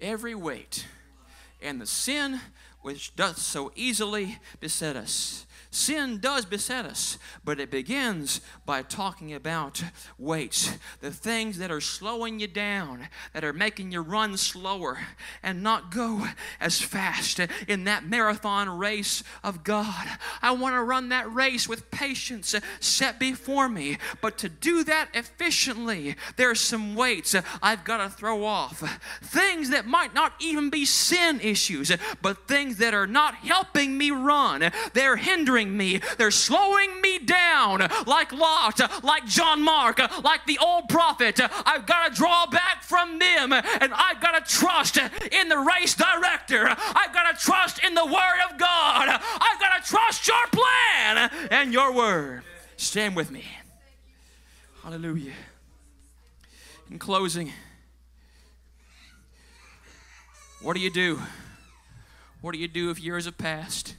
every 0.00 0.34
weight 0.34 0.86
and 1.62 1.80
the 1.80 1.86
sin 1.86 2.40
which 2.80 3.14
doth 3.14 3.38
so 3.38 3.72
easily 3.76 4.38
beset 4.60 4.96
us. 4.96 5.46
Sin 5.74 6.18
does 6.18 6.44
beset 6.44 6.84
us, 6.84 7.16
but 7.46 7.58
it 7.58 7.70
begins 7.70 8.42
by 8.66 8.82
talking 8.82 9.32
about 9.32 9.82
weights, 10.18 10.76
the 11.00 11.10
things 11.10 11.56
that 11.56 11.70
are 11.70 11.80
slowing 11.80 12.38
you 12.38 12.46
down, 12.46 13.08
that 13.32 13.42
are 13.42 13.54
making 13.54 13.90
you 13.90 14.02
run 14.02 14.36
slower 14.36 14.98
and 15.42 15.62
not 15.62 15.90
go 15.90 16.28
as 16.60 16.82
fast 16.82 17.40
in 17.66 17.84
that 17.84 18.04
marathon 18.04 18.68
race 18.68 19.24
of 19.42 19.64
God. 19.64 20.06
I 20.42 20.52
want 20.52 20.74
to 20.74 20.82
run 20.82 21.08
that 21.08 21.32
race 21.32 21.66
with 21.66 21.90
patience 21.90 22.54
set 22.78 23.18
before 23.18 23.70
me, 23.70 23.96
but 24.20 24.36
to 24.38 24.50
do 24.50 24.84
that 24.84 25.08
efficiently, 25.14 26.16
there's 26.36 26.60
some 26.60 26.94
weights 26.94 27.34
I've 27.62 27.84
got 27.84 27.96
to 27.96 28.10
throw 28.10 28.44
off. 28.44 29.00
Things 29.22 29.70
that 29.70 29.86
might 29.86 30.12
not 30.12 30.34
even 30.38 30.68
be 30.68 30.84
sin 30.84 31.40
issues, 31.40 31.90
but 32.20 32.46
things 32.46 32.76
that 32.76 32.92
are 32.92 33.06
not 33.06 33.36
helping 33.36 33.96
me 33.96 34.10
run. 34.10 34.70
They're 34.92 35.16
hindering 35.16 35.61
me, 35.70 36.00
they're 36.18 36.30
slowing 36.30 37.00
me 37.00 37.18
down, 37.18 37.88
like 38.06 38.32
Lot, 38.32 39.04
like 39.04 39.26
John 39.26 39.62
Mark, 39.62 39.98
like 40.22 40.46
the 40.46 40.58
old 40.58 40.88
prophet. 40.88 41.40
I've 41.66 41.86
got 41.86 42.08
to 42.08 42.14
draw 42.14 42.46
back 42.46 42.82
from 42.82 43.18
them, 43.18 43.52
and 43.52 43.92
I've 43.94 44.20
got 44.20 44.44
to 44.44 44.54
trust 44.54 44.96
in 44.96 45.48
the 45.48 45.58
race 45.58 45.94
director. 45.94 46.66
I've 46.68 47.12
got 47.12 47.36
to 47.36 47.44
trust 47.44 47.84
in 47.84 47.94
the 47.94 48.06
Word 48.06 48.40
of 48.50 48.58
God. 48.58 49.08
I've 49.08 49.60
got 49.60 49.82
to 49.82 49.88
trust 49.88 50.26
your 50.26 50.46
plan 50.50 51.30
and 51.50 51.72
your 51.72 51.92
Word. 51.92 52.42
Stand 52.76 53.14
with 53.14 53.30
me. 53.30 53.44
Hallelujah. 54.82 55.32
In 56.90 56.98
closing, 56.98 57.52
what 60.60 60.74
do 60.74 60.80
you 60.80 60.90
do? 60.90 61.20
What 62.40 62.52
do 62.52 62.58
you 62.58 62.68
do 62.68 62.90
if 62.90 63.00
years 63.00 63.26
have 63.26 63.38
passed? 63.38 63.94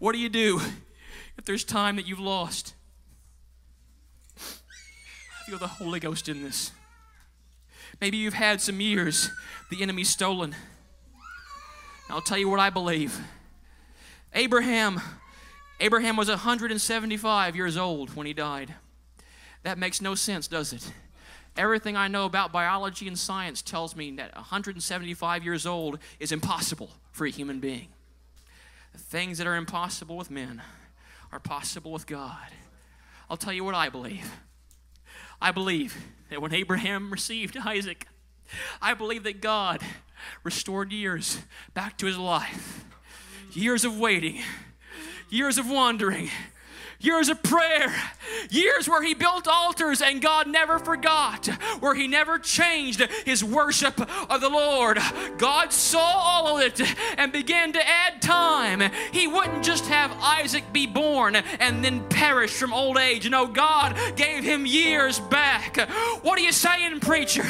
What 0.00 0.12
do 0.12 0.18
you 0.18 0.30
do 0.30 0.60
if 1.38 1.44
there's 1.44 1.62
time 1.62 1.94
that 1.96 2.08
you've 2.08 2.18
lost? 2.18 2.74
I 4.36 5.48
feel 5.48 5.58
the 5.58 5.68
Holy 5.68 6.00
Ghost 6.00 6.28
in 6.28 6.42
this. 6.42 6.72
Maybe 8.00 8.16
you've 8.16 8.34
had 8.34 8.60
some 8.62 8.80
years 8.80 9.30
the 9.70 9.82
enemy's 9.82 10.08
stolen. 10.08 10.56
I'll 12.08 12.22
tell 12.22 12.38
you 12.38 12.48
what 12.48 12.58
I 12.58 12.70
believe. 12.70 13.20
Abraham, 14.32 15.00
Abraham 15.80 16.16
was 16.16 16.28
175 16.28 17.54
years 17.54 17.76
old 17.76 18.16
when 18.16 18.26
he 18.26 18.32
died. 18.32 18.74
That 19.64 19.76
makes 19.76 20.00
no 20.00 20.14
sense, 20.14 20.48
does 20.48 20.72
it? 20.72 20.92
Everything 21.56 21.96
I 21.96 22.08
know 22.08 22.24
about 22.24 22.52
biology 22.52 23.06
and 23.06 23.18
science 23.18 23.60
tells 23.60 23.94
me 23.94 24.12
that 24.12 24.34
175 24.34 25.44
years 25.44 25.66
old 25.66 25.98
is 26.18 26.32
impossible 26.32 26.90
for 27.12 27.26
a 27.26 27.30
human 27.30 27.60
being. 27.60 27.88
Things 28.96 29.38
that 29.38 29.46
are 29.46 29.56
impossible 29.56 30.16
with 30.16 30.30
men 30.30 30.62
are 31.32 31.40
possible 31.40 31.92
with 31.92 32.06
God. 32.06 32.48
I'll 33.28 33.36
tell 33.36 33.52
you 33.52 33.64
what 33.64 33.74
I 33.74 33.88
believe. 33.88 34.30
I 35.40 35.52
believe 35.52 35.96
that 36.28 36.42
when 36.42 36.52
Abraham 36.52 37.10
received 37.10 37.56
Isaac, 37.56 38.06
I 38.82 38.94
believe 38.94 39.22
that 39.24 39.40
God 39.40 39.80
restored 40.42 40.92
years 40.92 41.38
back 41.72 41.96
to 41.98 42.06
his 42.06 42.18
life. 42.18 42.84
Years 43.52 43.84
of 43.84 43.98
waiting, 43.98 44.40
years 45.28 45.58
of 45.58 45.68
wandering, 45.68 46.30
years 47.00 47.28
of 47.28 47.42
prayer, 47.42 47.92
years 48.50 48.88
where 48.88 49.02
he 49.02 49.14
built 49.14 49.48
altars 49.48 50.02
and 50.02 50.20
God 50.20 50.46
never 50.46 50.78
forgot, 50.78 51.46
where 51.80 51.94
he 51.94 52.06
never 52.06 52.38
changed 52.38 53.00
his 53.24 53.42
worship 53.42 54.00
of 54.30 54.40
the 54.40 54.48
Lord. 54.48 54.98
God 55.38 55.72
saw 55.72 55.98
all 55.98 56.58
of 56.58 56.62
it 56.62 56.80
and 57.18 57.32
began 57.32 57.72
to 57.72 57.88
add 57.88 58.20
time. 58.20 58.92
He 59.12 59.26
wouldn't 59.26 59.64
just 59.64 59.86
have 59.86 60.12
Isaac 60.20 60.64
be 60.72 60.86
born 60.86 61.36
and 61.36 61.84
then 61.84 62.06
perish 62.08 62.52
from 62.52 62.72
old 62.72 62.98
age. 62.98 63.28
No, 63.28 63.46
God 63.46 63.96
gave 64.16 64.44
him 64.44 64.66
years 64.66 65.18
back. 65.18 65.78
What 66.22 66.38
are 66.38 66.42
you 66.42 66.52
saying, 66.52 67.00
preacher? 67.00 67.44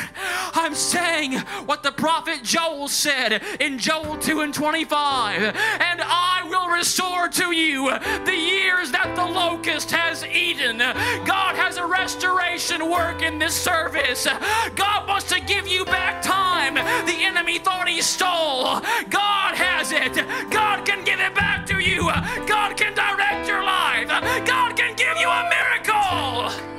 I'm 0.55 0.75
saying 0.75 1.39
what 1.67 1.83
the 1.83 1.93
prophet 1.93 2.43
Joel 2.43 2.89
said 2.89 3.43
in 3.59 3.79
Joel 3.79 4.17
2 4.19 4.41
and 4.41 4.55
25. 4.55 5.43
And 5.43 6.01
I 6.03 6.47
will 6.49 6.69
restore 6.69 7.29
to 7.29 7.53
you 7.53 7.91
the 8.25 8.37
years 8.37 8.93
that 8.93 9.13
the 9.17 9.40
locust 9.41 9.91
has 9.91 10.25
eaten. 10.27 10.79
God 10.79 11.55
has 11.57 11.77
a 11.79 11.87
restoration 11.87 12.91
work 12.91 13.23
in 13.23 13.39
this 13.39 13.55
service. 13.55 14.27
God 14.75 15.09
wants 15.09 15.29
to 15.35 15.41
give 15.41 15.67
you 15.67 15.85
back 15.85 16.23
time 16.23 16.75
the 17.07 17.19
enemy 17.31 17.59
thought 17.59 17.89
he 17.89 18.03
stole. 18.03 18.81
God 19.09 19.53
has 19.55 19.93
it. 19.93 20.15
God 20.51 20.85
can 20.89 21.05
give 21.05 21.21
it 21.21 21.35
back 21.35 21.67
to 21.67 21.79
you. 21.79 22.03
God 22.47 22.77
can 22.77 22.93
direct 22.95 23.49
your 23.49 23.63
life. 23.63 24.09
God 24.47 24.77
can 24.77 24.93
give 25.05 25.17
you 25.23 25.29
a 25.29 25.43
miracle. 25.57 26.71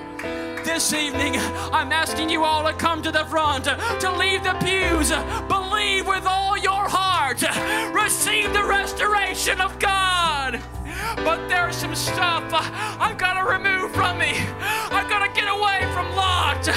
This 0.64 0.94
evening, 0.94 1.34
I'm 1.78 1.92
asking 1.92 2.30
you 2.30 2.44
all 2.44 2.64
to 2.64 2.74
come 2.74 3.02
to 3.02 3.12
the 3.12 3.26
front, 3.26 3.66
to 3.66 4.10
leave 4.24 4.44
the 4.44 4.56
pews. 4.66 5.10
Believe 5.48 6.06
with 6.08 6.26
all 6.26 6.58
your 6.58 6.86
heart. 6.98 7.42
Receive 7.94 8.54
the 8.54 8.64
restoration 8.64 9.60
of 9.60 9.78
God. 9.80 10.41
But 11.18 11.48
there's 11.50 11.76
some 11.76 11.96
stuff 11.96 12.44
I've 12.54 13.18
got 13.18 13.34
to 13.34 13.44
remove 13.52 13.92
from 13.92 14.18
me. 14.18 14.34
I've 14.92 15.10
got 15.10 15.26
to 15.26 15.32
get 15.40 15.50
away 15.50 15.88
from 15.94 16.16
Lot. 16.16 16.68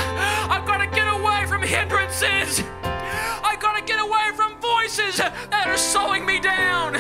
I've 0.51 0.67
got 0.67 0.79
to 0.79 0.87
get 0.87 1.09
away 1.09 1.47
from 1.47 1.63
hindrances. 1.63 2.63
I've 2.83 3.61
got 3.61 3.77
to 3.79 3.85
get 3.85 4.01
away 4.01 4.31
from 4.35 4.61
voices 4.61 5.17
that 5.17 5.67
are 5.67 5.77
slowing 5.77 6.27
me 6.27 6.41
down. 6.41 6.95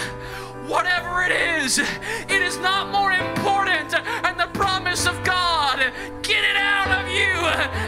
Whatever 0.68 1.22
it 1.22 1.32
is, 1.32 1.78
it 1.78 2.42
is 2.42 2.58
not 2.58 2.90
more 2.90 3.12
important 3.12 3.90
than 3.90 4.38
the 4.38 4.48
promise 4.54 5.06
of 5.06 5.22
God. 5.24 5.78
Get 6.22 6.44
it 6.44 6.56
out 6.56 7.04
of 7.04 7.10
you 7.10 7.34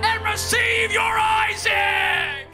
and 0.06 0.24
receive 0.24 0.92
your 0.92 1.02
Isaac. 1.02 2.45